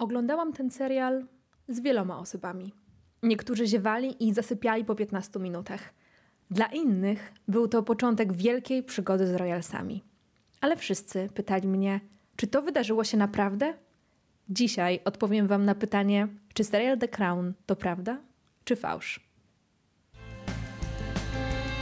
Oglądałam 0.00 0.52
ten 0.52 0.70
serial 0.70 1.24
z 1.68 1.80
wieloma 1.80 2.18
osobami. 2.18 2.72
Niektórzy 3.22 3.66
ziewali 3.66 4.28
i 4.28 4.34
zasypiali 4.34 4.84
po 4.84 4.94
15 4.94 5.40
minutach. 5.40 5.80
Dla 6.50 6.66
innych 6.66 7.32
był 7.48 7.68
to 7.68 7.82
początek 7.82 8.32
wielkiej 8.32 8.82
przygody 8.82 9.26
z 9.26 9.34
Royalsami. 9.34 10.02
Ale 10.60 10.76
wszyscy 10.76 11.28
pytali 11.34 11.68
mnie, 11.68 12.00
czy 12.36 12.46
to 12.46 12.62
wydarzyło 12.62 13.04
się 13.04 13.16
naprawdę? 13.16 13.74
Dzisiaj 14.48 15.00
odpowiem 15.04 15.46
Wam 15.46 15.64
na 15.64 15.74
pytanie, 15.74 16.28
czy 16.54 16.64
serial 16.64 16.98
The 16.98 17.08
Crown 17.08 17.52
to 17.66 17.76
prawda, 17.76 18.20
czy 18.64 18.76
fałsz? 18.76 19.20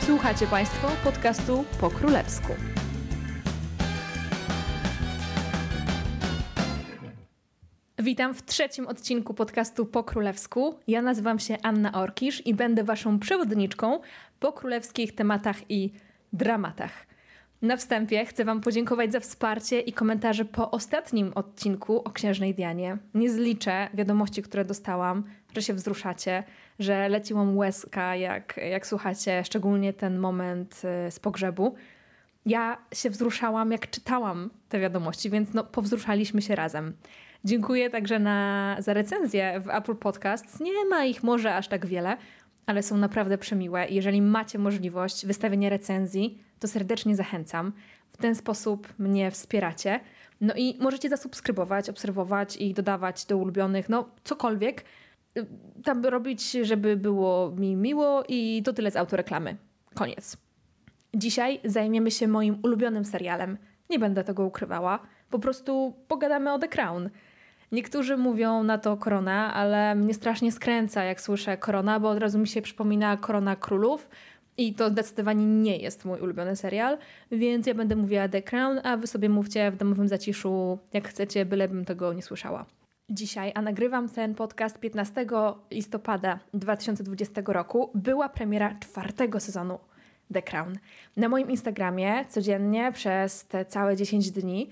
Słuchacie 0.00 0.46
Państwo 0.46 0.88
podcastu 1.04 1.64
po 1.80 1.90
królewsku. 1.90 2.52
Witam 8.02 8.34
w 8.34 8.44
trzecim 8.44 8.86
odcinku 8.86 9.34
podcastu 9.34 9.86
Po 9.86 10.04
Królewsku. 10.04 10.78
Ja 10.86 11.02
nazywam 11.02 11.38
się 11.38 11.56
Anna 11.62 11.92
Orkisz 11.92 12.46
i 12.46 12.54
będę 12.54 12.84
Waszą 12.84 13.18
przewodniczką 13.18 14.00
po 14.40 14.52
królewskich 14.52 15.14
tematach 15.14 15.70
i 15.70 15.92
dramatach. 16.32 17.06
Na 17.62 17.76
wstępie 17.76 18.24
chcę 18.24 18.44
Wam 18.44 18.60
podziękować 18.60 19.12
za 19.12 19.20
wsparcie 19.20 19.80
i 19.80 19.92
komentarze 19.92 20.44
po 20.44 20.70
ostatnim 20.70 21.32
odcinku 21.34 22.02
o 22.02 22.10
Księżnej 22.10 22.54
Dianie. 22.54 22.98
Nie 23.14 23.30
zliczę 23.30 23.88
wiadomości, 23.94 24.42
które 24.42 24.64
dostałam, 24.64 25.24
że 25.54 25.62
się 25.62 25.74
wzruszacie, 25.74 26.42
że 26.78 27.08
leciłam 27.08 27.56
łezka, 27.56 28.16
jak, 28.16 28.60
jak 28.70 28.86
słuchacie, 28.86 29.44
szczególnie 29.44 29.92
ten 29.92 30.18
moment 30.18 30.82
y, 31.08 31.10
z 31.10 31.20
pogrzebu. 31.20 31.74
Ja 32.46 32.78
się 32.94 33.10
wzruszałam, 33.10 33.72
jak 33.72 33.90
czytałam 33.90 34.50
te 34.68 34.80
wiadomości, 34.80 35.30
więc 35.30 35.54
no, 35.54 35.64
powzruszaliśmy 35.64 36.42
się 36.42 36.54
razem. 36.54 36.92
Dziękuję 37.44 37.90
także 37.90 38.18
na, 38.18 38.76
za 38.78 38.94
recenzję 38.94 39.60
w 39.60 39.68
Apple 39.68 39.96
Podcasts. 39.96 40.60
Nie 40.60 40.84
ma 40.90 41.04
ich 41.04 41.22
może 41.22 41.54
aż 41.54 41.68
tak 41.68 41.86
wiele, 41.86 42.16
ale 42.66 42.82
są 42.82 42.96
naprawdę 42.96 43.38
przemiłe. 43.38 43.88
Jeżeli 43.88 44.22
macie 44.22 44.58
możliwość 44.58 45.26
wystawienia 45.26 45.70
recenzji, 45.70 46.42
to 46.58 46.68
serdecznie 46.68 47.16
zachęcam. 47.16 47.72
W 48.10 48.16
ten 48.16 48.34
sposób 48.34 48.94
mnie 48.98 49.30
wspieracie. 49.30 50.00
No 50.40 50.54
i 50.56 50.76
możecie 50.80 51.08
zasubskrybować, 51.08 51.90
obserwować 51.90 52.56
i 52.56 52.74
dodawać 52.74 53.24
do 53.24 53.36
ulubionych, 53.36 53.88
no 53.88 54.08
cokolwiek 54.24 54.84
y, 55.38 55.46
tam 55.84 56.06
robić, 56.06 56.50
żeby 56.50 56.96
było 56.96 57.50
mi 57.50 57.76
miło 57.76 58.24
i 58.28 58.62
to 58.64 58.72
tyle 58.72 58.90
z 58.90 58.96
autoreklamy. 58.96 59.56
Koniec. 59.94 60.36
Dzisiaj 61.14 61.60
zajmiemy 61.64 62.10
się 62.10 62.28
moim 62.28 62.58
ulubionym 62.62 63.04
serialem. 63.04 63.58
Nie 63.90 63.98
będę 63.98 64.24
tego 64.24 64.44
ukrywała. 64.44 64.98
Po 65.30 65.38
prostu 65.38 65.94
pogadamy 66.08 66.52
o 66.52 66.58
The 66.58 66.68
Crown. 66.68 67.10
Niektórzy 67.72 68.16
mówią 68.16 68.62
na 68.62 68.78
to 68.78 68.96
korona, 68.96 69.54
ale 69.54 69.94
mnie 69.94 70.14
strasznie 70.14 70.52
skręca, 70.52 71.04
jak 71.04 71.20
słyszę 71.20 71.56
korona, 71.56 72.00
bo 72.00 72.08
od 72.08 72.18
razu 72.18 72.38
mi 72.38 72.48
się 72.48 72.62
przypomina 72.62 73.16
korona 73.16 73.56
królów. 73.56 74.08
I 74.56 74.74
to 74.74 74.90
zdecydowanie 74.90 75.46
nie 75.46 75.76
jest 75.76 76.04
mój 76.04 76.20
ulubiony 76.20 76.56
serial, 76.56 76.98
więc 77.30 77.66
ja 77.66 77.74
będę 77.74 77.96
mówiła 77.96 78.28
The 78.28 78.42
Crown, 78.42 78.80
a 78.84 78.96
wy 78.96 79.06
sobie 79.06 79.28
mówcie 79.28 79.70
w 79.70 79.76
domowym 79.76 80.08
zaciszu, 80.08 80.78
jak 80.92 81.08
chcecie, 81.08 81.44
bylebym 81.44 81.84
tego 81.84 82.12
nie 82.12 82.22
słyszała. 82.22 82.66
Dzisiaj, 83.10 83.52
a 83.54 83.62
nagrywam 83.62 84.08
ten 84.08 84.34
podcast 84.34 84.78
15 84.78 85.26
listopada 85.70 86.38
2020 86.54 87.42
roku, 87.46 87.90
była 87.94 88.28
premiera 88.28 88.74
czwartego 88.80 89.40
sezonu 89.40 89.78
The 90.32 90.42
Crown. 90.42 90.78
Na 91.16 91.28
moim 91.28 91.50
Instagramie 91.50 92.24
codziennie 92.28 92.92
przez 92.92 93.44
te 93.44 93.64
całe 93.64 93.96
10 93.96 94.30
dni 94.30 94.70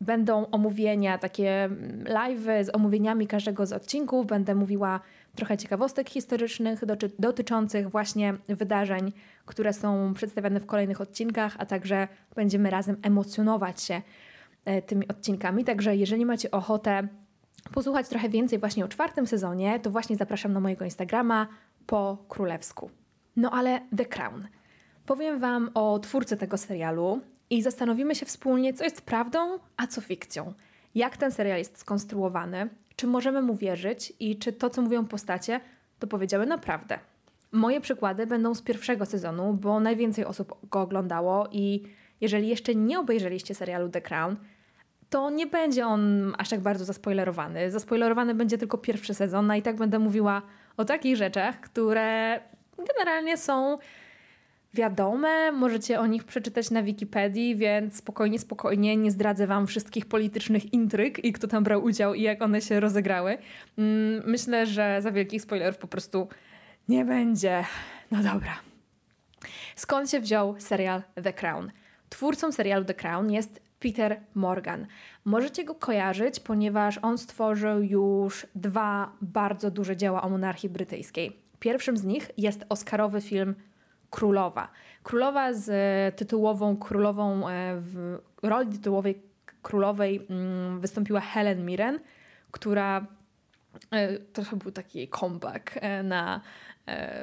Będą 0.00 0.50
omówienia, 0.50 1.18
takie 1.18 1.68
live'y 2.04 2.64
z 2.64 2.74
omówieniami 2.74 3.26
każdego 3.26 3.66
z 3.66 3.72
odcinków. 3.72 4.26
Będę 4.26 4.54
mówiła 4.54 5.00
trochę 5.34 5.56
ciekawostek 5.56 6.10
historycznych 6.10 6.80
dotyczących 7.18 7.90
właśnie 7.90 8.34
wydarzeń, 8.48 9.12
które 9.46 9.72
są 9.72 10.14
przedstawiane 10.14 10.60
w 10.60 10.66
kolejnych 10.66 11.00
odcinkach, 11.00 11.56
a 11.58 11.66
także 11.66 12.08
będziemy 12.34 12.70
razem 12.70 12.96
emocjonować 13.02 13.82
się 13.82 14.02
e, 14.64 14.82
tymi 14.82 15.08
odcinkami. 15.08 15.64
Także 15.64 15.96
jeżeli 15.96 16.26
macie 16.26 16.50
ochotę 16.50 17.08
posłuchać 17.72 18.08
trochę 18.08 18.28
więcej 18.28 18.58
właśnie 18.58 18.84
o 18.84 18.88
czwartym 18.88 19.26
sezonie, 19.26 19.80
to 19.80 19.90
właśnie 19.90 20.16
zapraszam 20.16 20.52
na 20.52 20.60
mojego 20.60 20.84
Instagrama 20.84 21.46
po 21.86 22.24
królewsku. 22.28 22.90
No 23.36 23.50
ale 23.50 23.80
The 23.96 24.04
Crown. 24.04 24.48
Powiem 25.06 25.38
Wam 25.38 25.70
o 25.74 25.98
twórcy 25.98 26.36
tego 26.36 26.56
serialu, 26.56 27.20
i 27.50 27.62
zastanowimy 27.62 28.14
się 28.14 28.26
wspólnie, 28.26 28.74
co 28.74 28.84
jest 28.84 29.02
prawdą, 29.02 29.58
a 29.76 29.86
co 29.86 30.00
fikcją. 30.00 30.54
Jak 30.94 31.16
ten 31.16 31.32
serial 31.32 31.58
jest 31.58 31.78
skonstruowany, 31.78 32.68
czy 32.96 33.06
możemy 33.06 33.42
mu 33.42 33.56
wierzyć 33.56 34.12
i 34.20 34.38
czy 34.38 34.52
to, 34.52 34.70
co 34.70 34.82
mówią 34.82 35.06
postacie, 35.06 35.60
to 35.98 36.06
powiedziały 36.06 36.46
naprawdę. 36.46 36.98
Moje 37.52 37.80
przykłady 37.80 38.26
będą 38.26 38.54
z 38.54 38.62
pierwszego 38.62 39.06
sezonu, 39.06 39.54
bo 39.54 39.80
najwięcej 39.80 40.24
osób 40.24 40.68
go 40.70 40.80
oglądało 40.80 41.48
i 41.52 41.82
jeżeli 42.20 42.48
jeszcze 42.48 42.74
nie 42.74 42.98
obejrzeliście 42.98 43.54
serialu 43.54 43.88
The 43.88 44.00
Crown, 44.00 44.36
to 45.10 45.30
nie 45.30 45.46
będzie 45.46 45.86
on 45.86 46.34
aż 46.38 46.48
tak 46.48 46.60
bardzo 46.60 46.84
zaspoilerowany. 46.84 47.70
Zaspoilerowany 47.70 48.34
będzie 48.34 48.58
tylko 48.58 48.78
pierwszy 48.78 49.14
sezon, 49.14 49.50
a 49.50 49.56
i 49.56 49.62
tak 49.62 49.76
będę 49.76 49.98
mówiła 49.98 50.42
o 50.76 50.84
takich 50.84 51.16
rzeczach, 51.16 51.60
które 51.60 52.40
generalnie 52.88 53.36
są 53.36 53.78
wiadome, 54.76 55.52
możecie 55.52 56.00
o 56.00 56.06
nich 56.06 56.24
przeczytać 56.24 56.70
na 56.70 56.82
Wikipedii, 56.82 57.56
więc 57.56 57.96
spokojnie, 57.96 58.38
spokojnie, 58.38 58.96
nie 58.96 59.10
zdradzę 59.10 59.46
Wam 59.46 59.66
wszystkich 59.66 60.06
politycznych 60.06 60.72
intryg 60.72 61.24
i 61.24 61.32
kto 61.32 61.48
tam 61.48 61.64
brał 61.64 61.84
udział 61.84 62.14
i 62.14 62.22
jak 62.22 62.42
one 62.42 62.60
się 62.60 62.80
rozegrały. 62.80 63.38
Mm, 63.78 64.22
myślę, 64.26 64.66
że 64.66 64.98
za 65.02 65.12
wielkich 65.12 65.42
spoilerów 65.42 65.78
po 65.78 65.88
prostu 65.88 66.28
nie 66.88 67.04
będzie. 67.04 67.64
No 68.10 68.22
dobra. 68.22 68.56
Skąd 69.76 70.10
się 70.10 70.20
wziął 70.20 70.54
serial 70.58 71.02
The 71.22 71.32
Crown? 71.32 71.72
Twórcą 72.08 72.52
serialu 72.52 72.84
The 72.84 72.94
Crown 72.94 73.30
jest 73.30 73.60
Peter 73.80 74.20
Morgan. 74.34 74.86
Możecie 75.24 75.64
go 75.64 75.74
kojarzyć, 75.74 76.40
ponieważ 76.40 76.98
on 77.02 77.18
stworzył 77.18 77.82
już 77.82 78.46
dwa 78.54 79.12
bardzo 79.20 79.70
duże 79.70 79.96
dzieła 79.96 80.22
o 80.22 80.28
monarchii 80.28 80.68
brytyjskiej. 80.68 81.36
Pierwszym 81.60 81.96
z 81.96 82.04
nich 82.04 82.30
jest 82.36 82.64
oscarowy 82.68 83.20
film 83.20 83.54
królowa. 84.10 84.68
Królowa 85.02 85.52
z 85.52 85.68
e, 85.68 86.16
tytułową 86.16 86.76
królową, 86.76 87.48
e, 87.48 87.76
w 87.80 88.18
roli 88.42 88.68
tytułowej 88.68 89.22
królowej 89.62 90.26
mm, 90.30 90.80
wystąpiła 90.80 91.20
Helen 91.20 91.66
Mirren, 91.66 92.00
która 92.50 93.06
e, 93.90 94.18
trochę 94.18 94.56
był 94.56 94.70
taki 94.70 95.08
comeback 95.08 95.74
na 96.04 96.40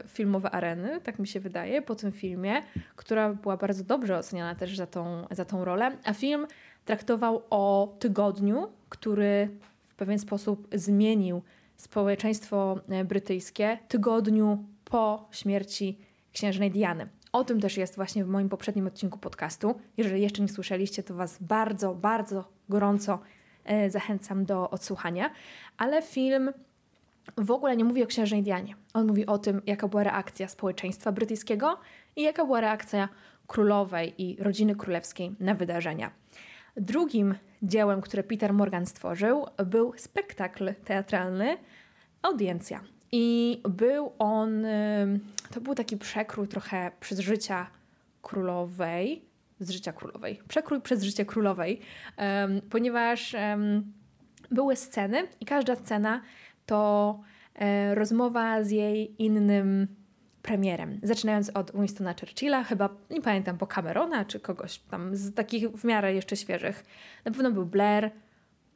filmowe 0.07 0.51
areny, 0.51 1.01
tak 1.01 1.19
mi 1.19 1.27
się 1.27 1.39
wydaje, 1.39 1.81
po 1.81 1.95
tym 1.95 2.11
filmie, 2.11 2.61
która 2.95 3.33
była 3.33 3.57
bardzo 3.57 3.83
dobrze 3.83 4.17
oceniana 4.17 4.55
też 4.55 4.77
za 4.77 4.87
tą, 4.87 5.27
za 5.31 5.45
tą 5.45 5.65
rolę. 5.65 5.97
A 6.05 6.13
film 6.13 6.47
traktował 6.85 7.43
o 7.49 7.95
tygodniu, 7.99 8.67
który 8.89 9.49
w 9.87 9.95
pewien 9.95 10.19
sposób 10.19 10.67
zmienił 10.73 11.41
społeczeństwo 11.77 12.79
brytyjskie, 13.05 13.77
tygodniu 13.87 14.65
po 14.85 15.29
śmierci 15.31 15.97
księżnej 16.33 16.71
Diany. 16.71 17.09
O 17.31 17.43
tym 17.43 17.61
też 17.61 17.77
jest 17.77 17.95
właśnie 17.95 18.25
w 18.25 18.27
moim 18.27 18.49
poprzednim 18.49 18.87
odcinku 18.87 19.19
podcastu. 19.19 19.75
Jeżeli 19.97 20.21
jeszcze 20.21 20.41
nie 20.41 20.47
słyszeliście, 20.47 21.03
to 21.03 21.15
Was 21.15 21.37
bardzo, 21.41 21.95
bardzo 21.95 22.51
gorąco 22.69 23.19
e, 23.65 23.89
zachęcam 23.89 24.45
do 24.45 24.69
odsłuchania. 24.69 25.29
Ale 25.77 26.01
film 26.01 26.51
w 27.37 27.51
ogóle 27.51 27.77
nie 27.77 27.83
mówi 27.83 28.03
o 28.03 28.07
księżnej 28.07 28.43
Dianie. 28.43 28.75
On 28.93 29.07
mówi 29.07 29.25
o 29.25 29.37
tym, 29.37 29.61
jaka 29.65 29.87
była 29.87 30.03
reakcja 30.03 30.47
społeczeństwa 30.47 31.11
brytyjskiego 31.11 31.79
i 32.15 32.21
jaka 32.21 32.45
była 32.45 32.61
reakcja 32.61 33.09
królowej 33.47 34.13
i 34.17 34.43
rodziny 34.43 34.75
królewskiej 34.75 35.35
na 35.39 35.55
wydarzenia. 35.55 36.11
Drugim 36.77 37.35
dziełem, 37.63 38.01
które 38.01 38.23
Peter 38.23 38.53
Morgan 38.53 38.85
stworzył, 38.85 39.45
był 39.65 39.93
spektakl 39.97 40.73
teatralny 40.85 41.57
Audiencja. 42.21 42.92
I 43.15 43.61
był 43.69 44.11
on, 44.19 44.65
to 45.53 45.61
był 45.61 45.75
taki 45.75 45.97
przekrój 45.97 46.47
trochę 46.47 46.91
przez 46.99 47.19
życia 47.19 47.67
królowej, 48.21 49.25
z 49.59 49.69
życia 49.69 49.93
królowej, 49.93 50.39
przekrój 50.47 50.81
przez 50.81 51.03
życie 51.03 51.25
królowej, 51.25 51.79
ponieważ 52.69 53.35
były 54.51 54.75
sceny 54.75 55.27
i 55.39 55.45
każda 55.45 55.75
scena 55.75 56.21
to 56.65 57.19
e, 57.55 57.95
rozmowa 57.95 58.63
z 58.63 58.71
jej 58.71 59.23
innym 59.23 59.87
premierem. 60.41 60.99
Zaczynając 61.03 61.49
od 61.49 61.71
Winstona 61.71 62.13
Churchilla, 62.19 62.63
chyba 62.63 62.89
nie 63.09 63.21
pamiętam, 63.21 63.57
po 63.57 63.67
Camerona 63.67 64.25
czy 64.25 64.39
kogoś 64.39 64.79
tam 64.79 65.15
z 65.15 65.33
takich 65.33 65.69
w 65.69 65.83
miarę 65.83 66.13
jeszcze 66.13 66.35
świeżych. 66.35 66.85
Na 67.25 67.31
pewno 67.31 67.51
był 67.51 67.65
Blair, 67.65 68.11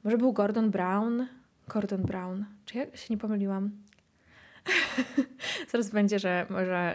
może 0.03 0.17
był 0.17 0.33
Gordon 0.33 0.71
Brown. 0.71 1.27
Gordon 1.67 2.01
Brown, 2.01 2.45
czy 2.65 2.77
ja 2.77 2.85
się 2.85 3.13
nie 3.13 3.17
pomyliłam? 3.17 3.71
Zaraz 5.71 5.89
będzie, 5.89 6.19
że, 6.19 6.45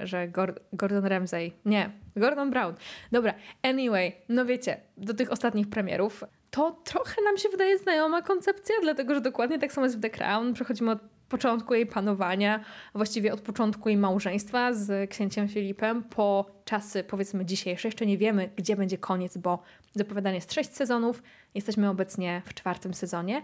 że, 0.02 0.28
Gordon 0.72 1.04
Ramsay. 1.04 1.52
Nie, 1.64 1.90
Gordon 2.16 2.50
Brown. 2.50 2.74
Dobra, 3.12 3.34
anyway, 3.62 4.12
no 4.28 4.44
wiecie, 4.44 4.80
do 4.96 5.14
tych 5.14 5.32
ostatnich 5.32 5.70
premierów 5.70 6.24
to 6.50 6.70
trochę 6.84 7.22
nam 7.24 7.36
się 7.36 7.48
wydaje 7.48 7.78
znajoma 7.78 8.22
koncepcja, 8.22 8.74
dlatego 8.82 9.14
że 9.14 9.20
dokładnie 9.20 9.58
tak 9.58 9.72
samo 9.72 9.86
jest 9.86 9.98
w 9.98 10.00
The 10.00 10.10
Crown. 10.10 10.54
Przechodzimy 10.54 10.90
od 10.90 10.98
początku 11.28 11.74
jej 11.74 11.86
panowania, 11.86 12.64
właściwie 12.94 13.32
od 13.32 13.40
początku 13.40 13.88
jej 13.88 13.98
małżeństwa 13.98 14.72
z 14.72 15.10
księciem 15.10 15.48
Filipem 15.48 16.02
po 16.02 16.46
czasy 16.64 17.04
powiedzmy 17.04 17.44
dzisiejsze. 17.44 17.88
Jeszcze 17.88 18.06
nie 18.06 18.18
wiemy, 18.18 18.50
gdzie 18.56 18.76
będzie 18.76 18.98
koniec, 18.98 19.36
bo 19.36 19.62
zapowiadanie 19.92 20.34
jest 20.34 20.52
sześć 20.52 20.70
sezonów. 20.74 21.22
Jesteśmy 21.54 21.88
obecnie 21.88 22.42
w 22.44 22.54
czwartym 22.54 22.94
sezonie, 22.94 23.42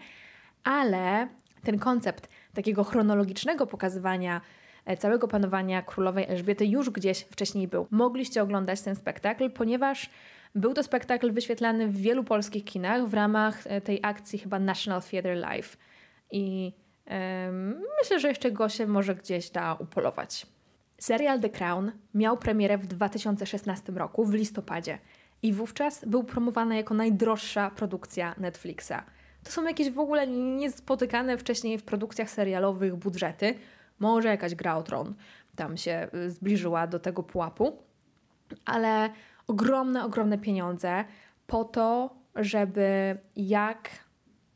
ale 0.64 1.28
ten 1.64 1.78
koncept 1.78 2.28
takiego 2.54 2.84
chronologicznego 2.84 3.66
pokazywania 3.66 4.40
e, 4.84 4.96
całego 4.96 5.28
panowania 5.28 5.82
królowej 5.82 6.24
Elżbiety 6.28 6.66
już 6.66 6.90
gdzieś 6.90 7.20
wcześniej 7.20 7.68
był. 7.68 7.86
Mogliście 7.90 8.42
oglądać 8.42 8.80
ten 8.80 8.96
spektakl, 8.96 9.50
ponieważ 9.50 10.10
był 10.54 10.74
to 10.74 10.82
spektakl 10.82 11.32
wyświetlany 11.32 11.88
w 11.88 11.96
wielu 11.96 12.24
polskich 12.24 12.64
kinach 12.64 13.08
w 13.08 13.14
ramach 13.14 13.62
e, 13.66 13.80
tej 13.80 14.00
akcji 14.02 14.38
chyba 14.38 14.58
National 14.58 15.02
Theatre 15.02 15.34
Live. 15.34 15.76
I 16.30 16.72
myślę, 18.02 18.20
że 18.20 18.28
jeszcze 18.28 18.50
go 18.50 18.68
się 18.68 18.86
może 18.86 19.14
gdzieś 19.14 19.50
da 19.50 19.74
upolować. 19.74 20.46
Serial 20.98 21.40
The 21.40 21.50
Crown 21.50 21.92
miał 22.14 22.36
premierę 22.36 22.78
w 22.78 22.86
2016 22.86 23.92
roku, 23.92 24.24
w 24.24 24.34
listopadzie. 24.34 24.98
I 25.42 25.52
wówczas 25.52 26.04
był 26.04 26.24
promowany 26.24 26.76
jako 26.76 26.94
najdroższa 26.94 27.70
produkcja 27.70 28.34
Netflixa. 28.38 28.92
To 29.44 29.52
są 29.52 29.64
jakieś 29.64 29.90
w 29.90 29.98
ogóle 29.98 30.26
niespotykane 30.26 31.38
wcześniej 31.38 31.78
w 31.78 31.82
produkcjach 31.82 32.30
serialowych 32.30 32.96
budżety. 32.96 33.54
Może 33.98 34.28
jakaś 34.28 34.54
gra 34.54 34.76
o 34.76 34.82
tron 34.82 35.14
tam 35.58 35.76
się 35.76 36.08
y, 36.14 36.30
zbliżyła 36.30 36.86
do 36.86 36.98
tego 36.98 37.22
pułapu, 37.22 37.76
ale 38.64 39.10
ogromne, 39.46 40.04
ogromne 40.04 40.38
pieniądze 40.38 41.04
po 41.46 41.64
to, 41.64 42.16
żeby 42.36 43.18
jak 43.36 43.90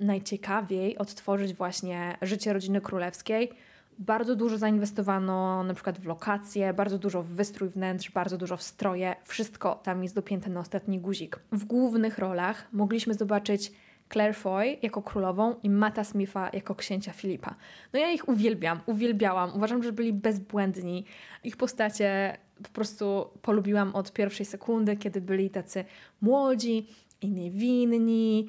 najciekawiej 0.00 0.98
odtworzyć 0.98 1.54
właśnie 1.54 2.16
życie 2.22 2.52
rodziny 2.52 2.80
królewskiej. 2.80 3.50
Bardzo 3.98 4.36
dużo 4.36 4.58
zainwestowano 4.58 5.64
na 5.64 5.74
przykład 5.74 5.98
w 5.98 6.06
lokacje, 6.06 6.74
bardzo 6.74 6.98
dużo 6.98 7.22
w 7.22 7.26
wystrój 7.26 7.68
wnętrz, 7.68 8.10
bardzo 8.10 8.38
dużo 8.38 8.56
w 8.56 8.62
stroje. 8.62 9.16
Wszystko 9.24 9.80
tam 9.82 10.02
jest 10.02 10.14
dopięte 10.14 10.50
na 10.50 10.60
ostatni 10.60 10.98
guzik. 10.98 11.40
W 11.52 11.64
głównych 11.64 12.18
rolach 12.18 12.68
mogliśmy 12.72 13.14
zobaczyć 13.14 13.72
Claire 14.12 14.34
Foy 14.34 14.76
jako 14.82 15.02
królową 15.02 15.54
i 15.62 15.70
Mata 15.70 16.04
Smitha 16.04 16.50
jako 16.52 16.74
księcia 16.74 17.12
Filipa. 17.12 17.54
No 17.92 18.00
ja 18.00 18.10
ich 18.10 18.28
uwielbiam, 18.28 18.80
uwielbiałam. 18.86 19.54
Uważam, 19.54 19.82
że 19.82 19.92
byli 19.92 20.12
bezbłędni. 20.12 21.04
Ich 21.44 21.56
postacie 21.56 22.36
po 22.62 22.68
prostu 22.68 23.28
polubiłam 23.42 23.94
od 23.94 24.12
pierwszej 24.12 24.46
sekundy, 24.46 24.96
kiedy 24.96 25.20
byli 25.20 25.50
tacy 25.50 25.84
młodzi 26.20 26.86
i 27.20 27.30
niewinni. 27.30 28.48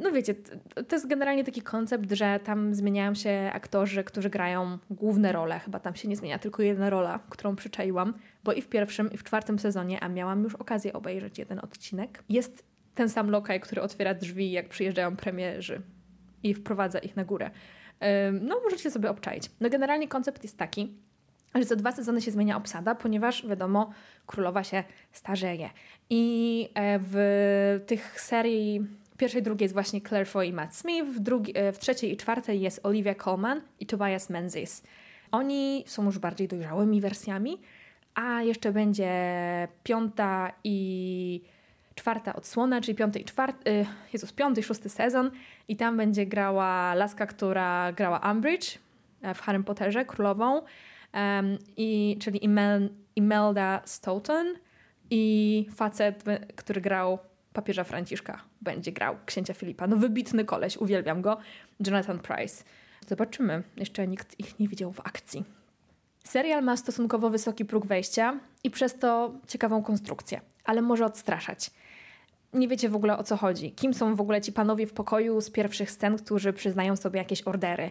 No 0.00 0.12
wiecie, 0.12 0.34
to 0.88 0.96
jest 0.96 1.08
generalnie 1.08 1.44
taki 1.44 1.62
koncept, 1.62 2.12
że 2.12 2.40
tam 2.44 2.74
zmieniają 2.74 3.14
się 3.14 3.50
aktorzy, 3.54 4.04
którzy 4.04 4.30
grają 4.30 4.78
główne 4.90 5.32
role. 5.32 5.58
Chyba 5.58 5.80
tam 5.80 5.94
się 5.94 6.08
nie 6.08 6.16
zmienia 6.16 6.38
tylko 6.38 6.62
jedna 6.62 6.90
rola, 6.90 7.20
którą 7.30 7.56
przyczaiłam, 7.56 8.14
bo 8.44 8.52
i 8.52 8.62
w 8.62 8.68
pierwszym, 8.68 9.12
i 9.12 9.16
w 9.16 9.24
czwartym 9.24 9.58
sezonie, 9.58 10.00
a 10.00 10.08
miałam 10.08 10.42
już 10.42 10.54
okazję 10.54 10.92
obejrzeć 10.92 11.38
jeden 11.38 11.58
odcinek, 11.58 12.24
jest 12.28 12.73
ten 12.94 13.08
sam 13.08 13.30
lokaj, 13.30 13.60
który 13.60 13.82
otwiera 13.82 14.14
drzwi, 14.14 14.50
jak 14.50 14.68
przyjeżdżają 14.68 15.16
premierzy 15.16 15.82
i 16.42 16.54
wprowadza 16.54 16.98
ich 16.98 17.16
na 17.16 17.24
górę. 17.24 17.50
No, 18.40 18.60
możecie 18.64 18.90
sobie 18.90 19.10
obczaić. 19.10 19.50
No, 19.60 19.70
generalnie 19.70 20.08
koncept 20.08 20.42
jest 20.42 20.58
taki, 20.58 20.94
że 21.54 21.64
co 21.64 21.76
dwa 21.76 21.92
sezony 21.92 22.22
się 22.22 22.30
zmienia 22.30 22.56
obsada, 22.56 22.94
ponieważ 22.94 23.46
wiadomo, 23.46 23.90
królowa 24.26 24.64
się 24.64 24.84
starzeje. 25.12 25.70
I 26.10 26.68
e, 26.74 26.98
w 27.02 27.84
tych 27.86 28.20
serii 28.20 28.86
pierwszej, 29.18 29.42
drugiej 29.42 29.64
jest 29.64 29.74
właśnie 29.74 30.00
Claire 30.00 30.28
Foy 30.28 30.46
i 30.46 30.52
Matt 30.52 30.74
Smith, 30.74 31.08
w, 31.08 31.20
drugi, 31.20 31.52
e, 31.58 31.72
w 31.72 31.78
trzeciej 31.78 32.12
i 32.12 32.16
czwartej 32.16 32.60
jest 32.60 32.80
Olivia 32.82 33.14
Colman 33.14 33.60
i 33.80 33.86
Tobias 33.86 34.30
Menzies. 34.30 34.82
Oni 35.30 35.84
są 35.86 36.04
już 36.04 36.18
bardziej 36.18 36.48
dojrzałymi 36.48 37.00
wersjami, 37.00 37.60
a 38.14 38.42
jeszcze 38.42 38.72
będzie 38.72 39.12
piąta 39.84 40.52
i 40.64 41.42
czwarta 41.94 42.36
odsłona, 42.36 42.80
czyli 42.80 42.94
piąty 42.94 43.18
i 43.18 43.24
czwarty, 43.24 43.70
y, 43.70 43.86
Jezus, 44.12 44.32
piąty 44.32 44.60
i 44.60 44.64
szósty 44.64 44.88
sezon 44.88 45.30
i 45.68 45.76
tam 45.76 45.96
będzie 45.96 46.26
grała 46.26 46.94
laska, 46.94 47.26
która 47.26 47.92
grała 47.92 48.32
Umbridge 48.32 48.78
e, 49.22 49.34
w 49.34 49.40
Harry 49.40 49.62
Potterze, 49.62 50.04
królową, 50.04 50.62
um, 51.14 51.58
i, 51.76 52.18
czyli 52.20 52.44
Imel, 52.44 52.90
Imelda 53.16 53.82
Stoughton 53.84 54.46
i 55.10 55.66
facet, 55.74 56.24
który 56.56 56.80
grał 56.80 57.18
papieża 57.52 57.84
Franciszka, 57.84 58.42
będzie 58.60 58.92
grał 58.92 59.16
księcia 59.26 59.54
Filipa. 59.54 59.86
No 59.86 59.96
wybitny 59.96 60.44
koleś, 60.44 60.76
uwielbiam 60.76 61.22
go, 61.22 61.38
Jonathan 61.86 62.18
Price. 62.18 62.64
Zobaczymy, 63.06 63.62
jeszcze 63.76 64.08
nikt 64.08 64.40
ich 64.40 64.58
nie 64.58 64.68
widział 64.68 64.92
w 64.92 65.00
akcji. 65.00 65.44
Serial 66.24 66.62
ma 66.64 66.76
stosunkowo 66.76 67.30
wysoki 67.30 67.64
próg 67.64 67.86
wejścia 67.86 68.40
i 68.64 68.70
przez 68.70 68.98
to 68.98 69.34
ciekawą 69.46 69.82
konstrukcję, 69.82 70.40
ale 70.64 70.82
może 70.82 71.06
odstraszać 71.06 71.70
nie 72.54 72.68
wiecie 72.68 72.88
w 72.88 72.96
ogóle 72.96 73.18
o 73.18 73.22
co 73.22 73.36
chodzi. 73.36 73.72
Kim 73.72 73.94
są 73.94 74.14
w 74.14 74.20
ogóle 74.20 74.40
ci 74.40 74.52
panowie 74.52 74.86
w 74.86 74.92
pokoju 74.92 75.40
z 75.40 75.50
pierwszych 75.50 75.90
scen, 75.90 76.16
którzy 76.16 76.52
przyznają 76.52 76.96
sobie 76.96 77.18
jakieś 77.18 77.42
ordery. 77.42 77.90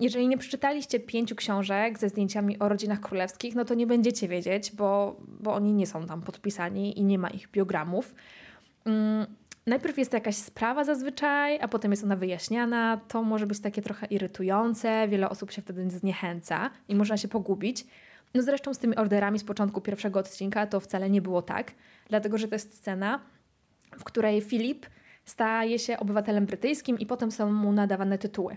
Jeżeli 0.00 0.28
nie 0.28 0.38
przeczytaliście 0.38 1.00
pięciu 1.00 1.36
książek 1.36 1.98
ze 1.98 2.08
zdjęciami 2.08 2.58
o 2.58 2.68
rodzinach 2.68 3.00
królewskich, 3.00 3.54
no 3.54 3.64
to 3.64 3.74
nie 3.74 3.86
będziecie 3.86 4.28
wiedzieć, 4.28 4.72
bo, 4.72 5.16
bo 5.40 5.54
oni 5.54 5.72
nie 5.72 5.86
są 5.86 6.06
tam 6.06 6.22
podpisani 6.22 6.98
i 6.98 7.04
nie 7.04 7.18
ma 7.18 7.30
ich 7.30 7.50
biogramów. 7.50 8.14
Mm, 8.84 9.26
najpierw 9.66 9.98
jest 9.98 10.12
jakaś 10.12 10.36
sprawa 10.36 10.84
zazwyczaj, 10.84 11.60
a 11.60 11.68
potem 11.68 11.90
jest 11.90 12.04
ona 12.04 12.16
wyjaśniana. 12.16 13.00
To 13.08 13.22
może 13.22 13.46
być 13.46 13.60
takie 13.60 13.82
trochę 13.82 14.06
irytujące, 14.06 15.08
wiele 15.08 15.28
osób 15.30 15.50
się 15.50 15.62
wtedy 15.62 15.90
zniechęca 15.90 16.70
i 16.88 16.94
można 16.94 17.16
się 17.16 17.28
pogubić. 17.28 17.86
No 18.34 18.42
zresztą 18.42 18.74
z 18.74 18.78
tymi 18.78 18.96
orderami 18.96 19.38
z 19.38 19.44
początku 19.44 19.80
pierwszego 19.80 20.20
odcinka 20.20 20.66
to 20.66 20.80
wcale 20.80 21.10
nie 21.10 21.22
było 21.22 21.42
tak, 21.42 21.72
dlatego 22.08 22.38
że 22.38 22.48
to 22.48 22.54
jest 22.54 22.78
scena, 22.78 23.20
w 23.98 24.04
której 24.04 24.40
Filip 24.40 24.86
staje 25.24 25.78
się 25.78 25.98
obywatelem 25.98 26.46
brytyjskim 26.46 26.98
i 26.98 27.06
potem 27.06 27.30
są 27.30 27.52
mu 27.52 27.72
nadawane 27.72 28.18
tytuły. 28.18 28.56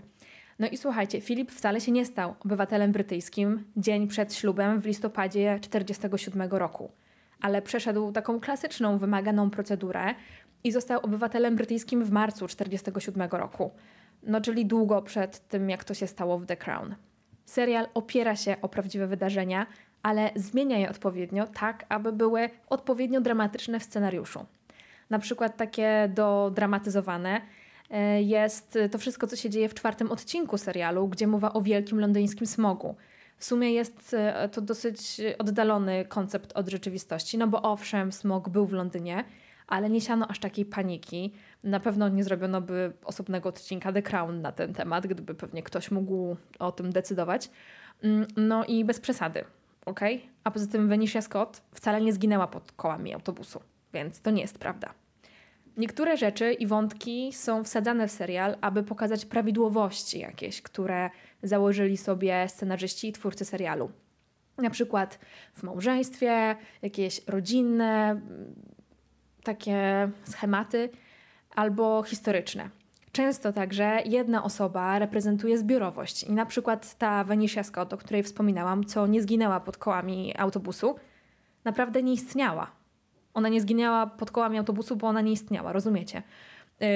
No 0.58 0.68
i 0.68 0.76
słuchajcie, 0.76 1.20
Filip 1.20 1.52
wcale 1.52 1.80
się 1.80 1.92
nie 1.92 2.06
stał 2.06 2.34
obywatelem 2.44 2.92
brytyjskim 2.92 3.64
dzień 3.76 4.08
przed 4.08 4.34
ślubem 4.34 4.80
w 4.80 4.86
listopadzie 4.86 5.58
1947 5.60 6.50
roku, 6.50 6.92
ale 7.40 7.62
przeszedł 7.62 8.12
taką 8.12 8.40
klasyczną, 8.40 8.98
wymaganą 8.98 9.50
procedurę 9.50 10.14
i 10.64 10.72
został 10.72 11.00
obywatelem 11.00 11.56
brytyjskim 11.56 12.04
w 12.04 12.10
marcu 12.10 12.46
1947 12.46 13.40
roku. 13.40 13.70
No 14.22 14.40
czyli 14.40 14.66
długo 14.66 15.02
przed 15.02 15.48
tym, 15.48 15.70
jak 15.70 15.84
to 15.84 15.94
się 15.94 16.06
stało 16.06 16.38
w 16.38 16.46
The 16.46 16.56
Crown. 16.56 16.94
Serial 17.44 17.86
opiera 17.94 18.36
się 18.36 18.56
o 18.62 18.68
prawdziwe 18.68 19.06
wydarzenia, 19.06 19.66
ale 20.02 20.30
zmienia 20.36 20.78
je 20.78 20.90
odpowiednio 20.90 21.46
tak, 21.46 21.86
aby 21.88 22.12
były 22.12 22.50
odpowiednio 22.66 23.20
dramatyczne 23.20 23.80
w 23.80 23.84
scenariuszu 23.84 24.46
na 25.14 25.18
przykład 25.18 25.56
takie 25.56 26.10
dodramatyzowane, 26.14 27.40
e, 27.90 28.22
jest 28.22 28.78
to 28.90 28.98
wszystko, 28.98 29.26
co 29.26 29.36
się 29.36 29.50
dzieje 29.50 29.68
w 29.68 29.74
czwartym 29.74 30.12
odcinku 30.12 30.58
serialu, 30.58 31.08
gdzie 31.08 31.26
mowa 31.26 31.52
o 31.52 31.60
wielkim 31.60 32.00
londyńskim 32.00 32.46
smogu. 32.46 32.96
W 33.36 33.44
sumie 33.44 33.72
jest 33.72 34.14
e, 34.14 34.48
to 34.48 34.60
dosyć 34.60 35.20
oddalony 35.38 36.04
koncept 36.04 36.52
od 36.52 36.68
rzeczywistości, 36.68 37.38
no 37.38 37.46
bo 37.46 37.62
owszem, 37.62 38.12
smog 38.12 38.48
był 38.48 38.66
w 38.66 38.72
Londynie, 38.72 39.24
ale 39.66 39.90
nie 39.90 40.00
siano 40.00 40.28
aż 40.28 40.38
takiej 40.38 40.64
paniki. 40.64 41.32
Na 41.64 41.80
pewno 41.80 42.08
nie 42.08 42.24
zrobiono 42.24 42.60
by 42.60 42.92
osobnego 43.04 43.48
odcinka 43.48 43.92
The 43.92 44.02
Crown 44.02 44.40
na 44.40 44.52
ten 44.52 44.74
temat, 44.74 45.06
gdyby 45.06 45.34
pewnie 45.34 45.62
ktoś 45.62 45.90
mógł 45.90 46.36
o 46.58 46.72
tym 46.72 46.92
decydować. 46.92 47.50
Mm, 48.02 48.26
no 48.36 48.64
i 48.64 48.84
bez 48.84 49.00
przesady, 49.00 49.44
ok? 49.86 50.00
A 50.44 50.50
poza 50.50 50.66
tym 50.66 50.88
Venicia 50.88 51.22
Scott 51.22 51.62
wcale 51.74 52.00
nie 52.00 52.12
zginęła 52.12 52.46
pod 52.46 52.72
kołami 52.72 53.14
autobusu 53.14 53.60
więc 53.94 54.20
to 54.20 54.30
nie 54.30 54.42
jest 54.42 54.58
prawda. 54.58 54.94
Niektóre 55.76 56.16
rzeczy 56.16 56.52
i 56.52 56.66
wątki 56.66 57.32
są 57.32 57.64
wsadzane 57.64 58.08
w 58.08 58.12
serial, 58.12 58.56
aby 58.60 58.82
pokazać 58.82 59.24
prawidłowości 59.24 60.18
jakieś, 60.18 60.62
które 60.62 61.10
założyli 61.42 61.96
sobie 61.96 62.48
scenarzyści 62.48 63.08
i 63.08 63.12
twórcy 63.12 63.44
serialu. 63.44 63.90
Na 64.58 64.70
przykład 64.70 65.18
w 65.54 65.62
małżeństwie, 65.62 66.56
jakieś 66.82 67.20
rodzinne, 67.26 68.20
takie 69.42 70.10
schematy 70.24 70.90
albo 71.54 72.02
historyczne. 72.02 72.70
Często 73.12 73.52
także 73.52 74.02
jedna 74.04 74.44
osoba 74.44 74.98
reprezentuje 74.98 75.58
zbiorowość 75.58 76.22
i 76.22 76.32
na 76.32 76.46
przykład 76.46 76.98
ta 76.98 77.24
Venicia 77.24 77.62
Scott, 77.62 77.92
o 77.92 77.96
której 77.96 78.22
wspominałam, 78.22 78.84
co 78.84 79.06
nie 79.06 79.22
zginęła 79.22 79.60
pod 79.60 79.76
kołami 79.76 80.34
autobusu, 80.38 80.96
naprawdę 81.64 82.02
nie 82.02 82.12
istniała 82.12 82.83
ona 83.34 83.48
nie 83.48 83.60
zginęła 83.60 84.06
pod 84.06 84.30
kołami 84.30 84.58
autobusu, 84.58 84.96
bo 84.96 85.06
ona 85.06 85.20
nie 85.20 85.32
istniała, 85.32 85.72
rozumiecie? 85.72 86.22
Yy, 86.80 86.88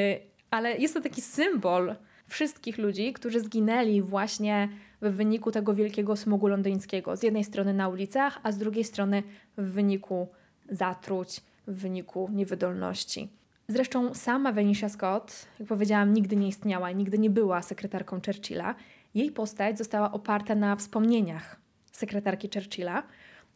ale 0.50 0.76
jest 0.76 0.95
to 0.95 1.00
taki 1.00 1.21
symbol 1.21 1.95
wszystkich 2.26 2.78
ludzi, 2.78 3.12
którzy 3.12 3.40
zginęli 3.40 4.02
właśnie 4.02 4.68
w 5.02 5.11
wyniku 5.11 5.50
tego 5.50 5.75
wielkiego 5.75 6.16
smogu 6.16 6.49
londyńskiego. 6.49 7.16
Z 7.16 7.23
jednej 7.23 7.45
strony 7.45 7.75
na 7.75 7.88
ulicach, 7.88 8.40
a 8.42 8.52
z 8.52 8.59
drugiej 8.59 8.85
strony 8.85 9.23
w 9.57 9.73
wyniku 9.73 10.28
zatruć, 10.71 11.40
w 11.66 11.80
wyniku 11.80 12.28
niewydolności. 12.33 13.28
Zresztą 13.68 14.14
sama 14.14 14.52
Venetia 14.52 14.88
Scott, 14.88 15.47
jak 15.59 15.68
powiedziałam, 15.68 16.12
nigdy 16.12 16.37
nie 16.37 16.49
istniała 16.49 16.90
nigdy 16.90 17.18
nie 17.18 17.30
była 17.30 17.62
sekretarką 17.62 18.21
Churchilla. 18.26 18.75
Jej 19.14 19.33
postać 19.33 19.78
została 19.78 20.12
oparta 20.12 20.54
na 20.54 20.76
wspomnieniach 20.76 21.61
sekretarki 21.92 22.49
Churchilla 22.54 23.02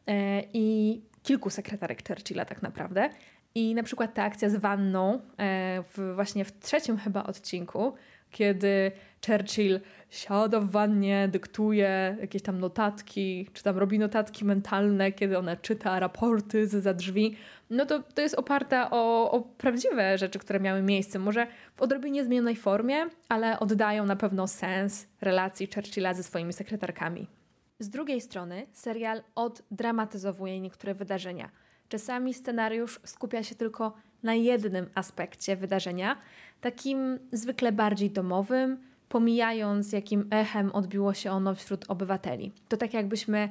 e, 0.06 0.42
i 0.52 1.00
kilku 1.23 1.50
sekretarek 1.50 2.09
Churchilla 2.09 2.45
tak 2.45 2.62
naprawdę. 2.62 3.11
I 3.55 3.75
na 3.75 3.83
przykład 3.83 4.14
ta 4.14 4.23
akcja 4.23 4.50
z 4.50 4.57
wanną 4.57 5.14
e, 5.14 5.83
w, 5.83 6.12
właśnie 6.14 6.45
w 6.45 6.59
trzecim 6.59 6.99
chyba 6.99 7.23
odcinku, 7.23 7.95
kiedy 8.31 8.93
Churchill 9.26 9.81
siada 10.11 10.61
w 10.61 10.71
wannie, 10.71 11.29
dyktuje 11.29 12.17
jakieś 12.21 12.43
tam 12.43 12.61
notatki, 12.61 13.49
czy 13.52 13.62
tam 13.62 13.79
robi 13.79 13.99
notatki 13.99 14.45
mentalne, 14.45 15.12
kiedy 15.12 15.38
ona 15.38 15.57
czyta 15.57 16.00
raporty 16.00 16.67
za 16.67 16.95
drzwi, 16.95 17.37
no 17.71 17.87
to 17.87 18.02
to 18.14 18.23
jest 18.23 18.35
oparta 18.35 18.91
o, 18.91 19.31
o 19.31 19.41
prawdziwe 19.41 20.19
rzeczy, 20.19 20.38
które 20.38 20.61
miały 20.61 20.83
miejsce. 20.83 21.19
Może 21.19 21.47
w 21.76 21.83
odrobinie 21.83 22.25
zmienionej 22.25 22.57
formie, 22.57 23.07
ale 23.29 23.59
oddają 23.61 24.07
na 24.07 24.17
pewno 24.17 24.49
sens 24.49 25.07
relacji 25.21 25.69
Churchilla 25.75 26.14
ze 26.14 26.23
swoimi 26.23 26.52
sekretarkami. 26.52 27.41
Z 27.82 27.88
drugiej 27.88 28.20
strony 28.20 28.66
serial 28.72 29.22
oddramatyzowuje 29.34 30.60
niektóre 30.60 30.94
wydarzenia. 30.94 31.50
Czasami 31.88 32.34
scenariusz 32.34 33.00
skupia 33.04 33.42
się 33.42 33.54
tylko 33.54 33.92
na 34.22 34.34
jednym 34.34 34.86
aspekcie 34.94 35.56
wydarzenia, 35.56 36.16
takim 36.60 37.18
zwykle 37.32 37.72
bardziej 37.72 38.10
domowym, 38.10 38.78
pomijając 39.08 39.92
jakim 39.92 40.28
echem 40.30 40.72
odbiło 40.72 41.14
się 41.14 41.30
ono 41.30 41.54
wśród 41.54 41.84
obywateli. 41.88 42.52
To 42.68 42.76
tak 42.76 42.94
jakbyśmy 42.94 43.48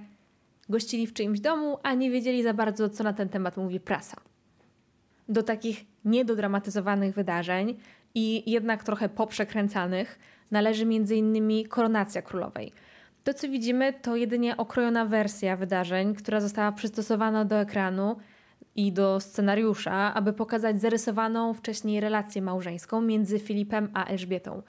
gościli 0.69 1.07
w 1.07 1.13
czyimś 1.13 1.39
domu, 1.39 1.77
a 1.83 1.93
nie 1.93 2.11
wiedzieli 2.11 2.43
za 2.43 2.53
bardzo, 2.53 2.89
co 2.89 3.03
na 3.03 3.13
ten 3.13 3.29
temat 3.29 3.57
mówi 3.57 3.79
prasa. 3.79 4.17
Do 5.29 5.43
takich 5.43 5.85
niedodramatyzowanych 6.05 7.15
wydarzeń 7.15 7.77
i 8.15 8.51
jednak 8.51 8.83
trochę 8.83 9.09
poprzekręcanych 9.09 10.19
należy 10.51 10.83
m.in. 10.83 11.67
koronacja 11.69 12.21
królowej. 12.21 12.71
To, 13.23 13.33
co 13.33 13.49
widzimy, 13.49 13.93
to 13.93 14.15
jedynie 14.15 14.57
okrojona 14.57 15.05
wersja 15.05 15.57
wydarzeń, 15.57 16.15
która 16.15 16.41
została 16.41 16.71
przystosowana 16.71 17.45
do 17.45 17.55
ekranu 17.55 18.15
i 18.75 18.91
do 18.91 19.19
scenariusza, 19.19 20.13
aby 20.13 20.33
pokazać 20.33 20.81
zarysowaną 20.81 21.53
wcześniej 21.53 21.99
relację 21.99 22.41
małżeńską 22.41 23.01
między 23.01 23.39
Filipem 23.39 23.89
a 23.93 24.05
Elżbietą. 24.05 24.61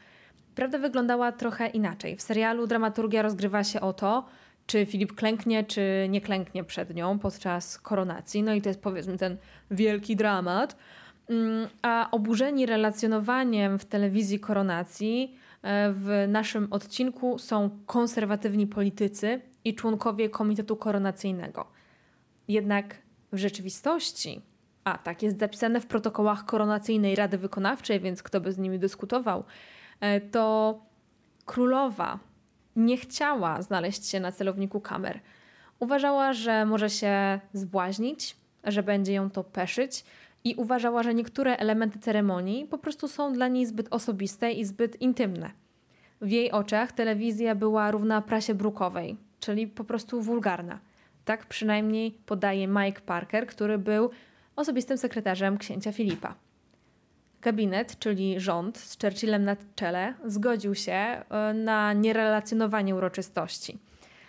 Prawda 0.55 0.79
wyglądała 0.79 1.33
trochę 1.33 1.67
inaczej. 1.67 2.17
W 2.17 2.23
serialu 2.23 2.67
dramaturgia 2.67 3.23
rozgrywa 3.23 3.65
się 3.65 3.81
o 3.81 3.93
to, 3.93 4.25
czy 4.67 4.87
Filip 4.87 5.13
klęknie, 5.15 5.65
czy 5.65 6.07
nie 6.09 6.21
klęknie 6.21 6.65
przed 6.65 6.95
nią 6.95 7.19
podczas 7.19 7.79
koronacji. 7.79 8.43
No 8.43 8.55
i 8.55 8.63
to 8.63 8.69
jest 8.69 8.81
powiedzmy 8.81 9.19
ten 9.19 9.37
wielki 9.71 10.17
dramat. 10.17 10.77
Mm, 11.29 11.69
a 11.83 12.09
oburzeni 12.11 12.67
relacjonowaniem 12.67 13.79
w 13.79 13.85
telewizji 13.85 14.41
koronacji 14.41 15.37
w 15.93 16.25
naszym 16.29 16.69
odcinku 16.71 17.39
są 17.39 17.71
konserwatywni 17.87 18.67
politycy 18.67 19.41
i 19.65 19.75
członkowie 19.75 20.31
Komitetu 20.31 20.77
Koronacyjnego. 20.77 21.67
Jednak 22.49 22.99
w 23.33 23.39
rzeczywistości, 23.39 24.43
a 24.85 24.99
tak 24.99 25.23
jest 25.23 25.39
zapisane 25.39 25.81
w 25.81 25.87
protokołach 25.87 26.45
Koronacyjnej 26.45 27.17
Rady 27.17 27.39
Wykonawczej, 27.39 28.01
więc 28.01 28.23
kto 28.23 28.41
by 28.41 28.53
z 28.53 28.59
nimi 28.59 28.79
dyskutował, 28.79 29.45
e, 30.01 30.21
to 30.21 30.79
królowa 31.47 32.19
nie 32.77 32.97
chciała 32.97 33.63
znaleźć 33.63 34.09
się 34.09 34.21
na 34.21 34.33
celowniku 34.33 34.81
kamer. 34.81 35.21
Uważała, 35.79 36.33
że 36.33 36.67
może 36.67 36.91
się 36.91 37.41
zbłaźnić, 37.53 38.37
że 38.65 38.83
będzie 38.83 39.13
ją 39.13 39.31
to 39.31 39.45
peszyć 39.45 40.05
i 40.45 40.55
uważała, 40.55 41.03
że 41.03 41.15
niektóre 41.15 41.57
elementy 41.57 41.99
ceremonii 41.99 42.67
po 42.67 42.79
prostu 42.79 43.09
są 43.09 43.33
dla 43.33 43.49
niej 43.49 43.67
zbyt 43.67 43.87
osobiste 43.91 44.53
i 44.53 44.65
zbyt 44.65 45.03
intymne. 45.03 45.51
W 46.21 46.31
jej 46.31 46.51
oczach 46.51 46.93
telewizja 46.93 47.55
była 47.55 47.91
równa 47.91 48.23
prasie 48.23 48.55
brukowej, 48.55 49.17
czyli 49.41 49.67
po 49.67 49.85
prostu 49.85 50.21
wulgarna. 50.21 50.79
Tak 51.25 51.47
przynajmniej 51.47 52.11
podaje 52.27 52.69
Mike 52.69 53.01
Parker, 53.01 53.47
który 53.47 53.79
był 53.79 54.11
osobistym 54.57 54.99
sekretarzem 54.99 55.59
księcia 55.59 55.93
Filipa. 55.93 56.35
Gabinet, 57.43 57.99
czyli 57.99 58.41
rząd 58.41 58.79
z 58.79 58.99
Churchillem 59.03 59.45
na 59.45 59.57
czele, 59.75 60.15
zgodził 60.25 60.75
się 60.75 60.93
e, 60.93 61.25
na 61.55 61.93
nierelacjonowanie 61.93 62.95
uroczystości. 62.95 63.79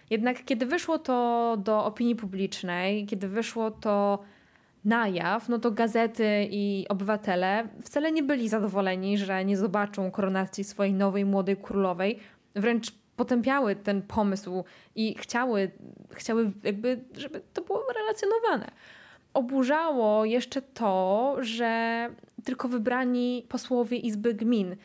Jednak 0.09 0.45
kiedy 0.45 0.65
wyszło 0.65 0.99
to 0.99 1.57
do 1.57 1.85
opinii 1.85 2.15
publicznej, 2.15 3.05
kiedy 3.05 3.27
wyszło 3.27 3.71
to 3.71 4.19
na 4.85 5.07
jaw, 5.07 5.49
no 5.49 5.59
to 5.59 5.71
gazety 5.71 6.47
i 6.51 6.85
obywatele 6.89 7.67
wcale 7.83 8.11
nie 8.11 8.23
byli 8.23 8.49
zadowoleni, 8.49 9.17
że 9.17 9.45
nie 9.45 9.57
zobaczą 9.57 10.11
koronacji 10.11 10.63
swojej 10.63 10.93
nowej 10.93 11.25
młodej 11.25 11.57
królowej. 11.57 12.19
Wręcz 12.55 12.91
potępiały 13.15 13.75
ten 13.75 14.01
pomysł 14.01 14.63
i 14.95 15.15
chciały, 15.17 15.71
chciały 16.11 16.51
jakby, 16.63 17.03
żeby 17.17 17.41
to 17.53 17.61
było 17.61 17.83
relacjonowane. 17.95 18.71
Oburzało 19.33 20.25
jeszcze 20.25 20.61
to, 20.61 21.35
że 21.39 22.09
tylko 22.43 22.67
wybrani 22.67 23.45
posłowie 23.49 23.97
Izby 23.97 24.33
Gmin 24.33 24.75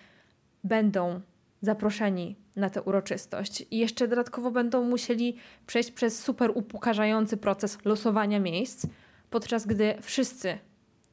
będą 0.65 1.21
zaproszeni 1.63 2.37
na 2.57 2.71
tę 2.71 2.83
uroczystość 2.83 3.65
i 3.71 3.79
jeszcze 3.79 4.09
dodatkowo 4.09 4.51
będą 4.51 4.85
musieli 4.85 5.37
przejść 5.67 5.91
przez 5.91 6.23
super 6.23 6.51
upokarzający 6.55 7.37
proces 7.37 7.79
losowania 7.85 8.41
miejsc, 8.41 8.87
podczas 9.31 9.67
gdy 9.67 9.95
wszyscy 10.01 10.59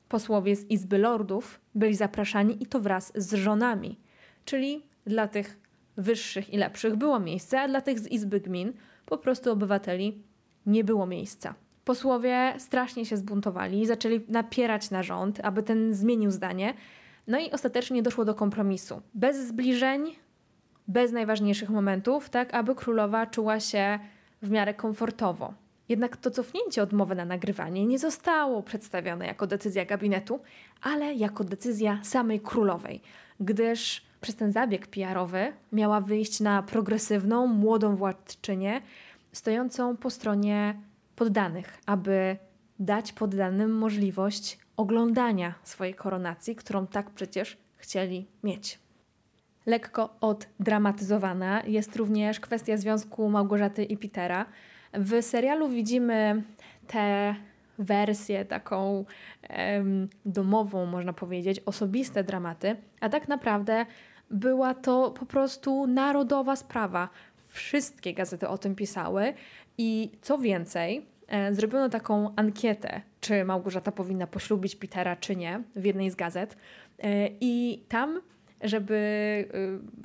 posłowie 0.10 0.56
z 0.56 0.70
Izby 0.70 0.98
Lordów 0.98 1.62
byli 1.76 1.96
zapraszani 1.96 2.64
i 2.64 2.66
to 2.66 2.80
wraz 2.80 3.12
z 3.16 3.34
żonami. 3.34 4.00
Czyli 4.46 4.84
dla 5.06 5.28
tych 5.28 5.60
wyższych 5.98 6.54
i 6.54 6.58
lepszych 6.58 6.96
było 6.96 7.20
miejsce, 7.20 7.62
a 7.62 7.68
dla 7.68 7.82
tych 7.82 8.00
z 8.00 8.08
Izby 8.08 8.40
Gmin, 8.40 8.74
po 9.06 9.18
prostu 9.18 9.52
obywateli, 9.52 10.24
nie 10.66 10.84
było 10.84 11.06
miejsca. 11.06 11.56
Posłowie 11.86 12.54
strasznie 12.58 13.06
się 13.06 13.18
zbuntowali 13.18 13.86
zaczęli 13.86 14.22
napierać 14.28 14.92
na 14.92 15.04
rząd, 15.04 15.40
aby 15.44 15.64
ten 15.64 15.94
zmienił 15.94 16.32
zdanie. 16.32 16.74
No 17.28 17.40
i 17.40 17.52
ostatecznie 17.52 18.04
doszło 18.04 18.26
do 18.26 18.36
kompromisu. 18.36 19.02
Bez 19.14 19.48
zbliżeń, 19.48 20.16
bez 20.88 21.12
najważniejszych 21.12 21.70
momentów, 21.70 22.30
tak 22.30 22.54
aby 22.54 22.76
królowa 22.76 23.26
czuła 23.26 23.60
się 23.60 24.00
w 24.42 24.50
miarę 24.50 24.74
komfortowo. 24.74 25.54
Jednak 25.90 26.18
to 26.18 26.32
cofnięcie 26.32 26.84
odmowy 26.84 27.16
na 27.16 27.26
nagrywanie 27.26 27.86
nie 27.86 28.00
zostało 28.00 28.64
przedstawione 28.64 29.28
jako 29.28 29.48
decyzja 29.48 29.86
gabinetu, 29.86 30.40
ale 30.82 31.14
jako 31.14 31.44
decyzja 31.44 32.00
samej 32.04 32.40
królowej, 32.40 33.02
gdyż 33.40 34.06
przez 34.22 34.36
ten 34.36 34.52
zabieg 34.52 34.88
PR-owy 34.88 35.54
miała 35.72 36.02
wyjść 36.02 36.40
na 36.40 36.64
progresywną, 36.64 37.48
młodą 37.48 37.96
władczynię, 37.96 38.82
stojącą 39.32 39.98
po 39.98 40.10
stronie 40.10 40.82
poddanych, 41.16 41.78
aby 41.86 42.38
dać 42.80 43.14
poddanym 43.14 43.72
możliwość 43.72 44.60
oglądania 44.78 45.54
swojej 45.64 45.94
koronacji, 45.94 46.56
którą 46.56 46.88
tak 46.88 47.10
przecież 47.10 47.58
chcieli 47.78 48.28
mieć. 48.44 48.80
Lekko 49.66 50.16
oddramatyzowana 50.22 51.64
jest 51.64 51.96
również 51.96 52.40
kwestia 52.40 52.78
związku 52.78 53.30
Małgorzaty 53.30 53.84
i 53.84 53.98
Petera. 53.98 54.46
W 54.98 55.22
serialu 55.22 55.70
widzimy 55.70 56.44
tę 56.88 57.36
wersję 57.80 58.46
taką 58.46 59.06
em, 59.44 60.10
domową, 60.26 60.86
można 60.86 61.14
powiedzieć, 61.14 61.62
osobiste 61.66 62.24
dramaty, 62.24 62.76
a 63.00 63.10
tak 63.10 63.28
naprawdę 63.28 63.86
była 64.32 64.74
to 64.74 65.12
po 65.12 65.26
prostu 65.26 65.88
narodowa 65.88 66.56
sprawa. 66.56 67.10
Wszystkie 67.48 68.14
gazety 68.14 68.48
o 68.48 68.58
tym 68.58 68.76
pisały 68.76 69.34
i 69.78 70.12
co 70.22 70.38
więcej, 70.38 71.06
e, 71.28 71.54
zrobiono 71.54 71.90
taką 71.90 72.36
ankietę, 72.36 73.02
czy 73.22 73.46
Małgorzata 73.46 73.92
powinna 73.92 74.28
poślubić 74.28 74.76
Petera, 74.76 75.16
czy 75.16 75.36
nie, 75.36 75.62
w 75.76 75.86
jednej 75.86 76.12
z 76.12 76.16
gazet. 76.16 76.58
E, 77.04 77.30
I 77.42 77.84
tam 77.90 78.22
żeby 78.68 78.96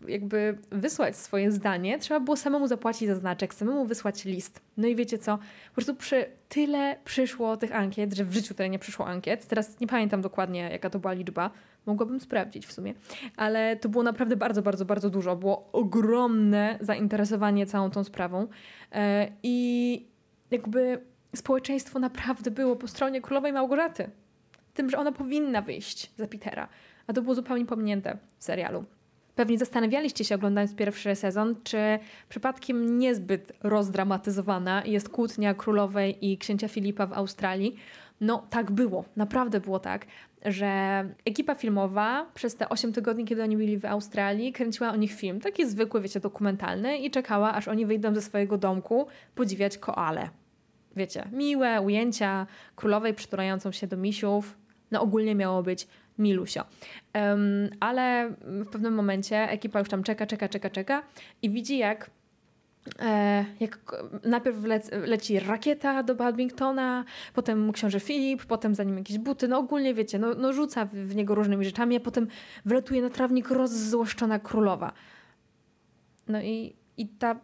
y, 0.08 0.10
jakby 0.10 0.58
wysłać 0.70 1.16
swoje 1.16 1.52
zdanie, 1.52 1.98
trzeba 1.98 2.20
było 2.20 2.36
samemu 2.36 2.66
zapłacić 2.66 3.08
za 3.08 3.14
znaczek, 3.14 3.54
samemu 3.54 3.84
wysłać 3.84 4.24
list. 4.24 4.60
No 4.76 4.88
i 4.88 4.96
wiecie 4.96 5.18
co? 5.18 5.38
Po 5.68 5.74
prostu 5.74 5.94
przy 5.94 6.26
tyle 6.48 6.96
przyszło 7.04 7.56
tych 7.56 7.74
ankiet, 7.74 8.14
że 8.14 8.24
w 8.24 8.32
życiu 8.32 8.54
tyle 8.54 8.68
nie 8.68 8.78
przyszło 8.78 9.06
ankiet. 9.06 9.46
Teraz 9.46 9.80
nie 9.80 9.86
pamiętam 9.86 10.20
dokładnie, 10.20 10.68
jaka 10.72 10.90
to 10.90 10.98
była 10.98 11.12
liczba. 11.12 11.50
Mogłabym 11.86 12.20
sprawdzić 12.20 12.66
w 12.66 12.72
sumie. 12.72 12.94
Ale 13.36 13.76
to 13.76 13.88
było 13.88 14.04
naprawdę 14.04 14.36
bardzo, 14.36 14.62
bardzo, 14.62 14.84
bardzo 14.84 15.10
dużo. 15.10 15.36
Było 15.36 15.68
ogromne 15.72 16.78
zainteresowanie 16.80 17.66
całą 17.66 17.90
tą 17.90 18.04
sprawą. 18.04 18.46
E, 18.92 19.28
I 19.42 20.06
jakby 20.50 21.00
społeczeństwo 21.36 21.98
naprawdę 21.98 22.50
było 22.50 22.76
po 22.76 22.88
stronie 22.88 23.20
królowej 23.20 23.52
Małgorzaty. 23.52 24.10
Tym, 24.74 24.90
że 24.90 24.98
ona 24.98 25.12
powinna 25.12 25.62
wyjść 25.62 26.10
za 26.16 26.26
Petera 26.26 26.68
a 27.06 27.12
to 27.12 27.22
było 27.22 27.34
zupełnie 27.34 27.66
pominięte 27.66 28.18
w 28.38 28.44
serialu. 28.44 28.84
pewnie 29.34 29.58
zastanawialiście 29.58 30.24
się 30.24 30.34
oglądając 30.34 30.74
pierwszy 30.74 31.14
sezon, 31.14 31.56
czy 31.64 31.78
przypadkiem 32.28 32.98
niezbyt 32.98 33.52
rozdramatyzowana 33.62 34.82
jest 34.84 35.08
kłótnia 35.08 35.54
królowej 35.54 36.30
i 36.30 36.38
księcia 36.38 36.68
Filipa 36.68 37.06
w 37.06 37.12
Australii. 37.12 37.76
No 38.20 38.46
tak 38.50 38.70
było, 38.70 39.04
naprawdę 39.16 39.60
było 39.60 39.78
tak, 39.78 40.06
że 40.44 41.04
ekipa 41.24 41.54
filmowa 41.54 42.26
przez 42.34 42.56
te 42.56 42.68
8 42.68 42.92
tygodni, 42.92 43.24
kiedy 43.24 43.42
oni 43.42 43.56
byli 43.56 43.78
w 43.78 43.84
Australii, 43.84 44.52
kręciła 44.52 44.92
o 44.92 44.96
nich 44.96 45.12
film, 45.12 45.40
taki 45.40 45.70
zwykły, 45.70 46.00
wiecie, 46.00 46.20
dokumentalny 46.20 46.98
i 46.98 47.10
czekała, 47.10 47.54
aż 47.54 47.68
oni 47.68 47.86
wyjdą 47.86 48.14
ze 48.14 48.22
swojego 48.22 48.58
domku 48.58 49.06
podziwiać 49.34 49.78
koale. 49.78 50.28
Wiecie, 50.96 51.28
miłe 51.32 51.80
ujęcia 51.80 52.46
królowej 52.76 53.14
przytulającą 53.14 53.72
się 53.72 53.86
do 53.86 53.96
misiów. 53.96 54.56
No 54.90 55.00
ogólnie 55.02 55.34
miało 55.34 55.62
być 55.62 55.88
milusio. 56.20 56.64
Um, 57.14 57.68
ale 57.80 58.34
w 58.44 58.66
pewnym 58.66 58.94
momencie 58.94 59.50
ekipa 59.50 59.78
już 59.78 59.88
tam 59.88 60.02
czeka, 60.02 60.26
czeka, 60.26 60.48
czeka, 60.48 60.70
czeka 60.70 61.02
i 61.42 61.50
widzi 61.50 61.78
jak 61.78 62.10
E, 62.98 63.44
jak 63.60 63.78
najpierw 64.24 64.64
lec, 64.64 64.90
leci 64.92 65.40
rakieta 65.40 66.02
do 66.02 66.14
Badmingtona, 66.14 67.04
potem 67.34 67.72
książę 67.72 68.00
Filip, 68.00 68.44
potem 68.44 68.74
za 68.74 68.84
nim 68.84 68.98
jakieś 68.98 69.18
buty, 69.18 69.48
no 69.48 69.58
ogólnie 69.58 69.94
wiecie, 69.94 70.18
no, 70.18 70.34
no 70.34 70.52
rzuca 70.52 70.84
w, 70.84 71.14
niego 71.14 71.34
różnymi 71.34 71.64
rzeczami, 71.64 71.96
a 71.96 72.00
potem 72.00 72.26
wletuje 72.64 73.02
na 73.02 73.10
trawnik 73.10 73.50
rozzłoszczona 73.50 74.38
królowa. 74.38 74.92
No 76.28 76.40
i, 76.40 76.76
i 76.96 77.08
ta, 77.08 77.40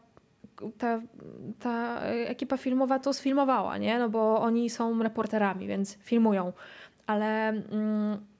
ta, 0.78 1.00
ta 1.58 2.00
ekipa 2.02 2.56
filmowa 2.56 2.98
to 2.98 3.12
sfilmowała, 3.12 3.78
nie? 3.78 3.98
No 3.98 4.08
bo 4.08 4.40
oni 4.40 4.70
są 4.70 5.02
reporterami, 5.02 5.66
więc 5.66 5.94
filmują. 5.94 6.52
Ale... 7.06 7.48
Mm, 7.48 8.35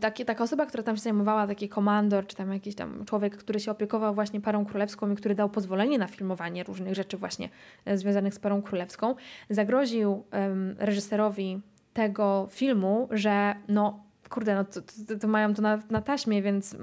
Taki, 0.00 0.24
taka 0.24 0.44
osoba, 0.44 0.66
która 0.66 0.82
tam 0.82 0.96
się 0.96 1.02
zajmowała, 1.02 1.46
taki 1.46 1.68
komandor, 1.68 2.26
czy 2.26 2.36
tam 2.36 2.52
jakiś 2.52 2.74
tam 2.74 3.04
człowiek, 3.04 3.36
który 3.36 3.60
się 3.60 3.70
opiekował 3.70 4.14
właśnie 4.14 4.40
parą 4.40 4.66
królewską 4.66 5.10
i 5.10 5.16
który 5.16 5.34
dał 5.34 5.48
pozwolenie 5.50 5.98
na 5.98 6.06
filmowanie 6.06 6.64
różnych 6.64 6.94
rzeczy 6.94 7.16
właśnie 7.16 7.48
e, 7.84 7.98
związanych 7.98 8.34
z 8.34 8.38
parą 8.38 8.62
królewską, 8.62 9.14
zagroził 9.50 10.24
um, 10.32 10.76
reżyserowi 10.78 11.60
tego 11.92 12.48
filmu, 12.50 13.08
że 13.10 13.54
no 13.68 14.06
kurde, 14.28 14.54
no 14.54 14.64
to, 14.64 14.80
to, 14.82 15.18
to 15.20 15.28
mają 15.28 15.54
to 15.54 15.62
na, 15.62 15.82
na 15.90 16.02
taśmie, 16.02 16.42
więc 16.42 16.76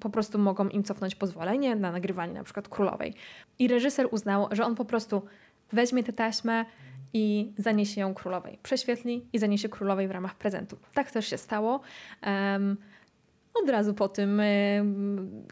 po 0.00 0.10
prostu 0.10 0.38
mogą 0.38 0.68
im 0.68 0.82
cofnąć 0.82 1.14
pozwolenie 1.14 1.76
na 1.76 1.92
nagrywanie 1.92 2.34
na 2.34 2.44
przykład 2.44 2.68
królowej. 2.68 3.14
I 3.58 3.68
reżyser 3.68 4.08
uznał, 4.10 4.48
że 4.50 4.64
on 4.64 4.74
po 4.74 4.84
prostu 4.84 5.22
weźmie 5.72 6.04
tę 6.04 6.12
taśmę, 6.12 6.64
i 7.12 7.52
zaniesie 7.58 8.00
ją 8.00 8.14
królowej. 8.14 8.58
Prześwietli 8.62 9.26
i 9.32 9.38
zaniesie 9.38 9.68
królowej 9.68 10.08
w 10.08 10.10
ramach 10.10 10.34
prezentu. 10.34 10.76
Tak 10.94 11.10
też 11.10 11.26
się 11.26 11.38
stało. 11.38 11.80
Um, 12.26 12.76
od 13.54 13.70
razu 13.70 13.94
po 13.94 14.08
tym 14.08 14.40
y, 14.40 14.84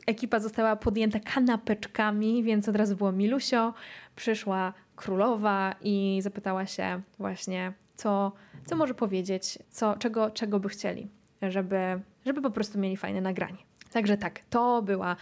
ekipa 0.06 0.40
została 0.40 0.76
podjęta 0.76 1.20
kanapeczkami, 1.20 2.42
więc 2.42 2.68
od 2.68 2.76
razu 2.76 2.96
było 2.96 3.12
Milusio. 3.12 3.74
Przyszła 4.16 4.72
królowa 4.96 5.74
i 5.80 6.18
zapytała 6.22 6.66
się 6.66 7.00
właśnie, 7.18 7.72
co, 7.96 8.32
co 8.66 8.76
może 8.76 8.94
powiedzieć, 8.94 9.58
co, 9.70 9.96
czego, 9.96 10.30
czego 10.30 10.60
by 10.60 10.68
chcieli, 10.68 11.08
żeby, 11.42 12.00
żeby 12.26 12.42
po 12.42 12.50
prostu 12.50 12.78
mieli 12.78 12.96
fajne 12.96 13.20
nagranie. 13.20 13.58
Także 13.92 14.16
tak, 14.16 14.40
to 14.50 14.82
była 14.82 15.16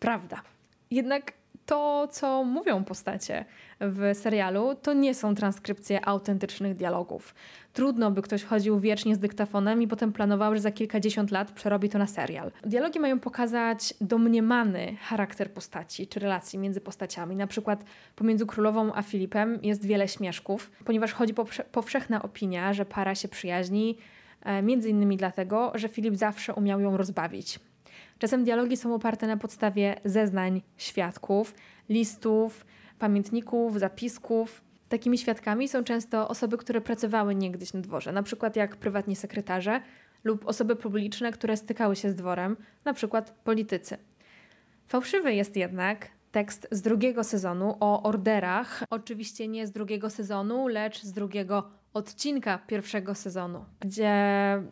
prawda. 0.00 0.42
Jednak 0.90 1.32
to, 1.68 2.08
co 2.10 2.44
mówią 2.44 2.84
postacie 2.84 3.44
w 3.80 4.10
serialu, 4.14 4.74
to 4.82 4.92
nie 4.92 5.14
są 5.14 5.34
transkrypcje 5.34 6.06
autentycznych 6.08 6.74
dialogów. 6.74 7.34
Trudno, 7.72 8.10
by 8.10 8.22
ktoś 8.22 8.44
chodził 8.44 8.80
wiecznie 8.80 9.14
z 9.14 9.18
dyktafonem 9.18 9.82
i 9.82 9.88
potem 9.88 10.12
planował, 10.12 10.54
że 10.54 10.60
za 10.60 10.70
kilkadziesiąt 10.70 11.30
lat 11.30 11.52
przerobi 11.52 11.88
to 11.88 11.98
na 11.98 12.06
serial. 12.06 12.50
Dialogi 12.64 13.00
mają 13.00 13.20
pokazać 13.20 13.94
domniemany 14.00 14.96
charakter 15.00 15.50
postaci 15.50 16.06
czy 16.06 16.20
relacji 16.20 16.58
między 16.58 16.80
postaciami. 16.80 17.36
Na 17.36 17.46
przykład 17.46 17.84
pomiędzy 18.16 18.46
królową 18.46 18.94
a 18.94 19.02
Filipem 19.02 19.58
jest 19.62 19.86
wiele 19.86 20.08
śmieszków, 20.08 20.70
ponieważ 20.84 21.12
chodzi 21.12 21.34
powszechna 21.72 22.22
opinia, 22.22 22.72
że 22.72 22.84
para 22.84 23.14
się 23.14 23.28
przyjaźni, 23.28 23.98
e, 24.42 24.62
między 24.62 24.88
innymi 24.90 25.16
dlatego, 25.16 25.72
że 25.74 25.88
Filip 25.88 26.16
zawsze 26.16 26.54
umiał 26.54 26.80
ją 26.80 26.96
rozbawić. 26.96 27.58
Czasem 28.18 28.44
dialogi 28.44 28.76
są 28.76 28.94
oparte 28.94 29.26
na 29.26 29.36
podstawie 29.36 30.00
zeznań 30.04 30.62
świadków, 30.76 31.54
listów, 31.88 32.66
pamiętników, 32.98 33.78
zapisków. 33.78 34.62
Takimi 34.88 35.18
świadkami 35.18 35.68
są 35.68 35.84
często 35.84 36.28
osoby, 36.28 36.58
które 36.58 36.80
pracowały 36.80 37.34
niegdyś 37.34 37.72
na 37.72 37.80
dworze, 37.80 38.12
na 38.12 38.22
przykład 38.22 38.56
jak 38.56 38.76
prywatni 38.76 39.16
sekretarze 39.16 39.80
lub 40.24 40.46
osoby 40.46 40.76
publiczne, 40.76 41.32
które 41.32 41.56
stykały 41.56 41.96
się 41.96 42.10
z 42.10 42.14
dworem, 42.14 42.56
na 42.84 42.94
przykład 42.94 43.30
politycy. 43.30 43.96
Fałszywy 44.86 45.34
jest 45.34 45.56
jednak 45.56 46.08
tekst 46.32 46.68
z 46.70 46.82
drugiego 46.82 47.24
sezonu 47.24 47.76
o 47.80 48.02
orderach. 48.02 48.82
Oczywiście 48.90 49.48
nie 49.48 49.66
z 49.66 49.72
drugiego 49.72 50.10
sezonu, 50.10 50.68
lecz 50.68 51.02
z 51.02 51.12
drugiego 51.12 51.70
odcinka 51.94 52.58
pierwszego 52.58 53.14
sezonu, 53.14 53.64
gdzie 53.80 54.12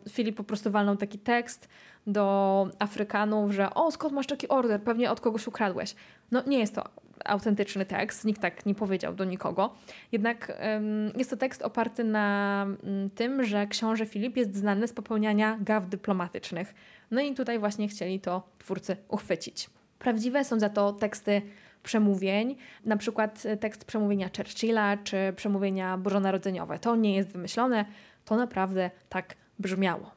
Filip 0.09 0.37
po 0.37 0.43
prostu 0.43 0.71
walnął 0.71 0.97
taki 0.97 1.19
tekst 1.19 1.67
do 2.07 2.67
Afrykanów, 2.79 3.51
że 3.51 3.73
o, 3.73 3.91
skąd 3.91 4.13
masz 4.13 4.27
taki 4.27 4.47
order? 4.47 4.81
Pewnie 4.81 5.11
od 5.11 5.21
kogoś 5.21 5.47
ukradłeś. 5.47 5.95
No 6.31 6.43
nie 6.47 6.59
jest 6.59 6.75
to 6.75 6.83
autentyczny 7.25 7.85
tekst, 7.85 8.25
nikt 8.25 8.41
tak 8.41 8.65
nie 8.65 8.75
powiedział 8.75 9.13
do 9.13 9.25
nikogo. 9.25 9.73
Jednak 10.11 10.57
ym, 10.77 11.11
jest 11.17 11.29
to 11.29 11.37
tekst 11.37 11.61
oparty 11.61 12.03
na 12.03 12.65
ym, 12.83 13.09
tym, 13.09 13.43
że 13.43 13.67
książę 13.67 14.05
Filip 14.05 14.37
jest 14.37 14.55
znany 14.55 14.87
z 14.87 14.93
popełniania 14.93 15.57
gaw 15.61 15.89
dyplomatycznych. 15.89 16.73
No 17.11 17.21
i 17.21 17.33
tutaj 17.33 17.59
właśnie 17.59 17.87
chcieli 17.87 18.19
to 18.19 18.49
twórcy 18.59 18.97
uchwycić. 19.07 19.69
Prawdziwe 19.99 20.43
są 20.43 20.59
za 20.59 20.69
to 20.69 20.93
teksty 20.93 21.41
przemówień, 21.83 22.55
na 22.85 22.97
przykład 22.97 23.43
tekst 23.59 23.85
przemówienia 23.85 24.29
Churchilla 24.37 24.97
czy 24.97 25.33
przemówienia 25.35 25.97
bożonarodzeniowe. 25.97 26.79
To 26.79 26.95
nie 26.95 27.15
jest 27.15 27.31
wymyślone, 27.31 27.85
to 28.25 28.35
naprawdę 28.35 28.91
tak 29.09 29.35
brzmiało. 29.59 30.16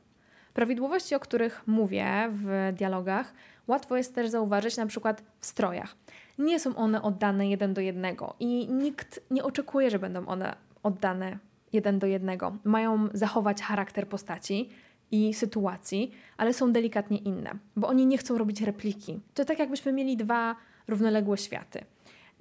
Prawidłowości, 0.55 1.15
o 1.15 1.21
których 1.21 1.63
mówię 1.67 2.07
w 2.33 2.73
dialogach, 2.77 3.35
łatwo 3.67 3.97
jest 3.97 4.15
też 4.15 4.29
zauważyć 4.29 4.77
na 4.77 4.87
przykład 4.87 5.23
w 5.41 5.47
strojach. 5.47 5.97
Nie 6.39 6.61
są 6.61 6.77
one 6.77 7.03
oddane 7.03 7.49
jeden 7.49 7.75
do 7.75 7.81
jednego 7.81 8.35
i 8.41 8.69
nikt 8.69 9.21
nie 9.31 9.45
oczekuje, 9.45 9.91
że 9.91 9.99
będą 9.99 10.27
one 10.27 10.57
oddane 10.83 11.39
jeden 11.73 11.99
do 11.99 12.07
jednego. 12.07 12.57
Mają 12.65 13.09
zachować 13.13 13.63
charakter 13.63 14.09
postaci 14.09 14.69
i 15.11 15.35
sytuacji, 15.35 16.13
ale 16.37 16.53
są 16.53 16.73
delikatnie 16.73 17.19
inne, 17.19 17.51
bo 17.77 17.89
oni 17.89 18.07
nie 18.07 18.19
chcą 18.19 18.39
robić 18.39 18.61
repliki. 18.61 19.21
To 19.35 19.45
tak 19.45 19.59
jakbyśmy 19.59 19.93
mieli 19.93 20.17
dwa 20.17 20.57
równoległe 20.89 21.39
światy. 21.39 21.85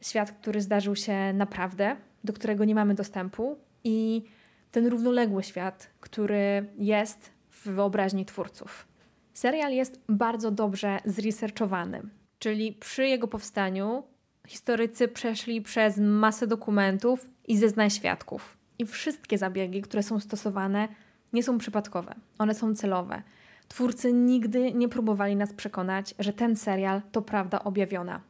Świat, 0.02 0.32
który 0.32 0.62
zdarzył 0.62 0.96
się 0.96 1.34
naprawdę, 1.34 1.96
do 2.24 2.34
którego 2.34 2.66
nie 2.66 2.76
mamy 2.76 2.96
dostępu, 2.96 3.58
i 3.84 4.24
ten 4.72 4.88
równoległy 4.88 5.44
świat, 5.44 5.90
który 6.00 6.66
jest 6.78 7.32
w 7.66 7.70
wyobraźni 7.70 8.26
twórców. 8.26 8.88
Serial 9.34 9.74
jest 9.74 10.02
bardzo 10.10 10.52
dobrze 10.52 11.00
zresearchowany, 11.06 12.02
czyli 12.40 12.74
przy 12.74 13.08
jego 13.08 13.28
powstaniu 13.28 14.04
historycy 14.48 15.08
przeszli 15.08 15.62
przez 15.62 15.98
masę 15.98 16.48
dokumentów 16.48 17.30
i 17.48 17.58
zeznań 17.58 17.90
świadków. 17.90 18.58
I 18.80 18.86
wszystkie 18.86 19.38
zabiegi, 19.38 19.82
które 19.82 20.04
są 20.04 20.20
stosowane, 20.20 20.88
nie 21.34 21.44
są 21.44 21.58
przypadkowe, 21.58 22.16
one 22.38 22.54
są 22.54 22.76
celowe. 22.76 23.22
Twórcy 23.68 24.14
nigdy 24.14 24.74
nie 24.74 24.90
próbowali 24.90 25.36
nas 25.36 25.54
przekonać, 25.54 26.16
że 26.20 26.34
ten 26.34 26.56
serial 26.56 27.02
to 27.12 27.22
prawda 27.22 27.64
objawiona. 27.64 28.22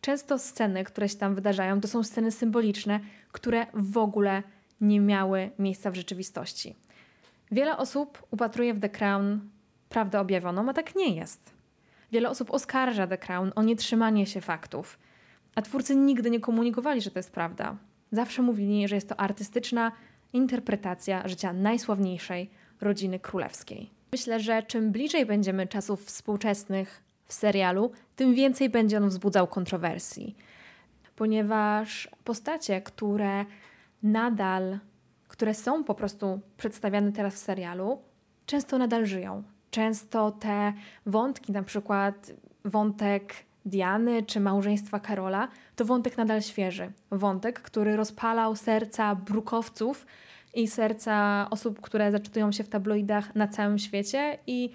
Często 0.00 0.38
sceny, 0.38 0.84
które 0.84 1.08
się 1.08 1.16
tam 1.16 1.34
wydarzają, 1.34 1.80
to 1.80 1.88
są 1.88 2.02
sceny 2.02 2.30
symboliczne, 2.30 3.00
które 3.32 3.66
w 3.74 3.98
ogóle 3.98 4.42
nie 4.80 5.00
miały 5.00 5.50
miejsca 5.58 5.90
w 5.90 5.94
rzeczywistości. 5.94 6.76
Wiele 7.50 7.76
osób 7.76 8.26
upatruje 8.30 8.74
w 8.74 8.80
The 8.80 8.88
Crown 8.88 9.40
prawdę 9.88 10.20
objawioną, 10.20 10.68
a 10.68 10.72
tak 10.72 10.96
nie 10.96 11.16
jest. 11.16 11.54
Wiele 12.12 12.30
osób 12.30 12.50
oskarża 12.50 13.06
The 13.06 13.18
Crown 13.18 13.52
o 13.54 13.62
nietrzymanie 13.62 14.26
się 14.26 14.40
faktów, 14.40 14.98
a 15.54 15.62
twórcy 15.62 15.96
nigdy 15.96 16.30
nie 16.30 16.40
komunikowali, 16.40 17.00
że 17.00 17.10
to 17.10 17.18
jest 17.18 17.32
prawda. 17.32 17.76
Zawsze 18.12 18.42
mówili, 18.42 18.88
że 18.88 18.94
jest 18.94 19.08
to 19.08 19.20
artystyczna 19.20 19.92
interpretacja 20.32 21.28
życia 21.28 21.52
najsławniejszej 21.52 22.50
rodziny 22.80 23.20
królewskiej. 23.20 23.90
Myślę, 24.12 24.40
że 24.40 24.62
czym 24.62 24.92
bliżej 24.92 25.26
będziemy 25.26 25.66
czasów 25.66 26.04
współczesnych 26.04 27.02
w 27.24 27.32
serialu, 27.32 27.92
tym 28.16 28.34
więcej 28.34 28.70
będzie 28.70 28.96
on 28.96 29.08
wzbudzał 29.08 29.46
kontrowersji, 29.46 30.36
ponieważ 31.16 32.08
postacie, 32.24 32.80
które 32.82 33.44
nadal 34.02 34.78
które 35.38 35.54
są 35.54 35.84
po 35.84 35.94
prostu 35.94 36.40
przedstawiane 36.56 37.12
teraz 37.12 37.34
w 37.34 37.38
serialu, 37.38 37.98
często 38.46 38.78
nadal 38.78 39.06
żyją. 39.06 39.42
Często 39.70 40.30
te 40.30 40.72
wątki, 41.06 41.52
na 41.52 41.62
przykład 41.62 42.32
wątek 42.64 43.34
Diany 43.64 44.22
czy 44.22 44.40
małżeństwa 44.40 45.00
Karola, 45.00 45.48
to 45.76 45.84
wątek 45.84 46.16
nadal 46.16 46.42
świeży. 46.42 46.92
Wątek, 47.10 47.60
który 47.60 47.96
rozpalał 47.96 48.56
serca 48.56 49.14
brukowców 49.14 50.06
i 50.54 50.68
serca 50.68 51.46
osób, 51.50 51.80
które 51.80 52.12
zaczytują 52.12 52.52
się 52.52 52.64
w 52.64 52.68
tabloidach 52.68 53.34
na 53.34 53.48
całym 53.48 53.78
świecie 53.78 54.38
i 54.46 54.70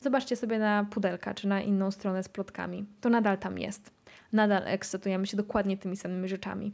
Zobaczcie 0.00 0.36
sobie 0.36 0.58
na 0.58 0.86
pudelka 0.90 1.34
czy 1.34 1.48
na 1.48 1.62
inną 1.62 1.90
stronę 1.90 2.22
z 2.22 2.28
plotkami. 2.28 2.86
To 3.00 3.08
nadal 3.08 3.38
tam 3.38 3.58
jest. 3.58 3.90
Nadal 4.32 4.62
ekscytujemy 4.66 5.26
się 5.26 5.36
dokładnie 5.36 5.76
tymi 5.76 5.96
samymi 5.96 6.28
rzeczami. 6.28 6.72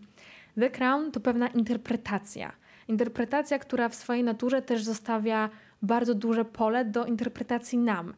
The 0.61 0.71
Crown 0.71 1.12
to 1.12 1.21
pewna 1.21 1.49
interpretacja. 1.49 2.53
Interpretacja, 2.90 3.59
która 3.59 3.88
w 3.88 3.94
swojej 3.94 4.24
naturze 4.24 4.62
też 4.62 4.85
zostawia 4.85 5.50
bardzo 5.83 6.14
duże 6.14 6.44
pole 6.44 6.85
do 6.85 7.05
interpretacji 7.05 7.79
nam. 7.79 8.14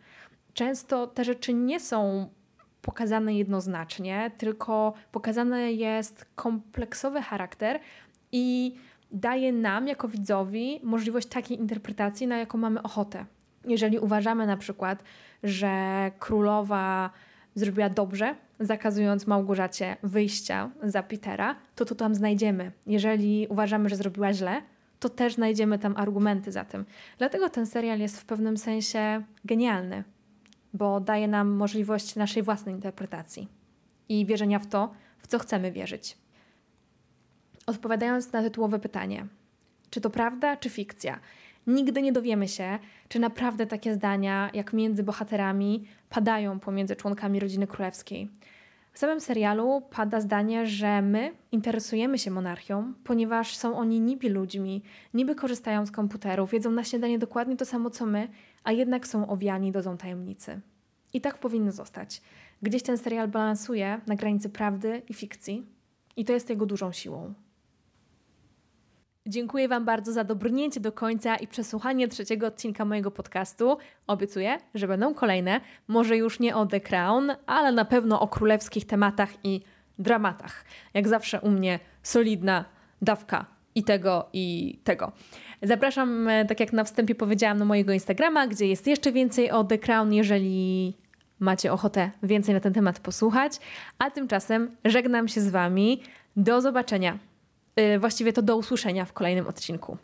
Często 0.54 1.06
te 1.06 1.24
rzeczy 1.24 1.54
nie 1.54 1.80
są 1.80 2.28
pokazane 2.82 3.34
jednoznacznie, 3.34 4.30
tylko 4.38 4.92
pokazany 5.12 5.72
jest 5.72 6.26
kompleksowy 6.34 7.22
charakter 7.22 7.80
i 8.32 8.74
daje 9.10 9.52
nam, 9.52 9.88
jako 9.88 10.08
widzowi, 10.08 10.80
możliwość 10.82 11.28
takiej 11.28 11.58
interpretacji, 11.58 12.26
na 12.26 12.36
jaką 12.36 12.58
mamy 12.58 12.82
ochotę. 12.82 13.24
Jeżeli 13.64 13.98
uważamy 13.98 14.46
na 14.46 14.56
przykład, 14.56 15.02
że 15.42 15.70
królowa 16.18 17.10
zrobiła 17.54 17.88
dobrze, 17.88 18.34
zakazując 18.66 19.26
Małgorzacie 19.26 19.96
wyjścia 20.02 20.70
za 20.82 21.02
Petera, 21.02 21.56
to 21.74 21.84
to 21.84 21.94
tam 21.94 22.14
znajdziemy. 22.14 22.72
Jeżeli 22.86 23.46
uważamy, 23.50 23.88
że 23.88 23.96
zrobiła 23.96 24.32
źle, 24.32 24.62
to 25.00 25.08
też 25.08 25.34
znajdziemy 25.34 25.78
tam 25.78 25.96
argumenty 25.96 26.52
za 26.52 26.64
tym. 26.64 26.84
Dlatego 27.18 27.48
ten 27.48 27.66
serial 27.66 27.98
jest 27.98 28.20
w 28.20 28.24
pewnym 28.24 28.56
sensie 28.56 29.22
genialny, 29.44 30.04
bo 30.74 31.00
daje 31.00 31.28
nam 31.28 31.50
możliwość 31.50 32.16
naszej 32.16 32.42
własnej 32.42 32.74
interpretacji 32.74 33.48
i 34.08 34.26
wierzenia 34.26 34.58
w 34.58 34.66
to, 34.66 34.92
w 35.18 35.26
co 35.26 35.38
chcemy 35.38 35.72
wierzyć. 35.72 36.18
Odpowiadając 37.66 38.32
na 38.32 38.42
tytułowe 38.42 38.78
pytanie, 38.78 39.26
czy 39.90 40.00
to 40.00 40.10
prawda, 40.10 40.56
czy 40.56 40.70
fikcja? 40.70 41.20
Nigdy 41.66 42.02
nie 42.02 42.12
dowiemy 42.12 42.48
się, 42.48 42.78
czy 43.08 43.18
naprawdę 43.18 43.66
takie 43.66 43.94
zdania, 43.94 44.50
jak 44.54 44.72
między 44.72 45.02
bohaterami, 45.02 45.84
padają 46.08 46.60
pomiędzy 46.60 46.96
członkami 46.96 47.40
rodziny 47.40 47.66
królewskiej. 47.66 48.28
W 48.92 48.98
samym 48.98 49.20
serialu 49.20 49.82
pada 49.90 50.20
zdanie, 50.20 50.66
że 50.66 51.02
my 51.02 51.32
interesujemy 51.52 52.18
się 52.18 52.30
monarchią, 52.30 52.92
ponieważ 53.04 53.56
są 53.56 53.76
oni 53.76 54.00
niby 54.00 54.28
ludźmi, 54.28 54.82
niby 55.14 55.34
korzystają 55.34 55.86
z 55.86 55.90
komputerów, 55.90 56.52
jedzą 56.52 56.70
na 56.70 56.84
śniadanie 56.84 57.18
dokładnie 57.18 57.56
to 57.56 57.64
samo 57.64 57.90
co 57.90 58.06
my, 58.06 58.28
a 58.64 58.72
jednak 58.72 59.06
są 59.06 59.28
owiani 59.28 59.72
dozą 59.72 59.96
tajemnicy. 59.96 60.60
I 61.12 61.20
tak 61.20 61.38
powinno 61.38 61.72
zostać. 61.72 62.22
Gdzieś 62.62 62.82
ten 62.82 62.98
serial 62.98 63.28
balansuje 63.28 64.00
na 64.06 64.16
granicy 64.16 64.48
prawdy 64.48 65.02
i 65.08 65.14
fikcji, 65.14 65.66
i 66.16 66.24
to 66.24 66.32
jest 66.32 66.50
jego 66.50 66.66
dużą 66.66 66.92
siłą. 66.92 67.34
Dziękuję 69.26 69.68
Wam 69.68 69.84
bardzo 69.84 70.12
za 70.12 70.24
dobrnięcie 70.24 70.80
do 70.80 70.92
końca 70.92 71.36
i 71.36 71.46
przesłuchanie 71.46 72.08
trzeciego 72.08 72.46
odcinka 72.46 72.84
mojego 72.84 73.10
podcastu. 73.10 73.76
Obiecuję, 74.06 74.58
że 74.74 74.88
będą 74.88 75.14
kolejne, 75.14 75.60
może 75.88 76.16
już 76.16 76.40
nie 76.40 76.56
o 76.56 76.66
The 76.66 76.80
Crown, 76.80 77.32
ale 77.46 77.72
na 77.72 77.84
pewno 77.84 78.20
o 78.20 78.28
królewskich 78.28 78.86
tematach 78.86 79.30
i 79.44 79.60
dramatach. 79.98 80.64
Jak 80.94 81.08
zawsze 81.08 81.40
u 81.40 81.50
mnie 81.50 81.78
solidna 82.02 82.64
dawka 83.02 83.46
i 83.74 83.84
tego, 83.84 84.28
i 84.32 84.78
tego. 84.84 85.12
Zapraszam, 85.62 86.28
e, 86.28 86.44
tak 86.44 86.60
jak 86.60 86.72
na 86.72 86.84
wstępie 86.84 87.14
powiedziałam, 87.14 87.58
na 87.58 87.64
mojego 87.64 87.92
Instagrama, 87.92 88.46
gdzie 88.46 88.66
jest 88.66 88.86
jeszcze 88.86 89.12
więcej 89.12 89.50
o 89.50 89.64
The 89.64 89.78
Crown, 89.78 90.12
jeżeli 90.12 90.94
macie 91.40 91.72
ochotę 91.72 92.10
więcej 92.22 92.54
na 92.54 92.60
ten 92.60 92.72
temat 92.72 93.00
posłuchać. 93.00 93.52
A 93.98 94.10
tymczasem 94.10 94.76
żegnam 94.84 95.28
się 95.28 95.40
z 95.40 95.48
Wami. 95.48 96.02
Do 96.36 96.60
zobaczenia. 96.60 97.31
Y, 97.80 97.98
właściwie 97.98 98.32
to 98.32 98.42
do 98.42 98.56
usłyszenia 98.56 99.04
w 99.04 99.12
kolejnym 99.12 99.46
odcinku. 99.46 99.96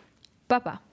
Pa, 0.49 0.61
pa! 0.61 0.88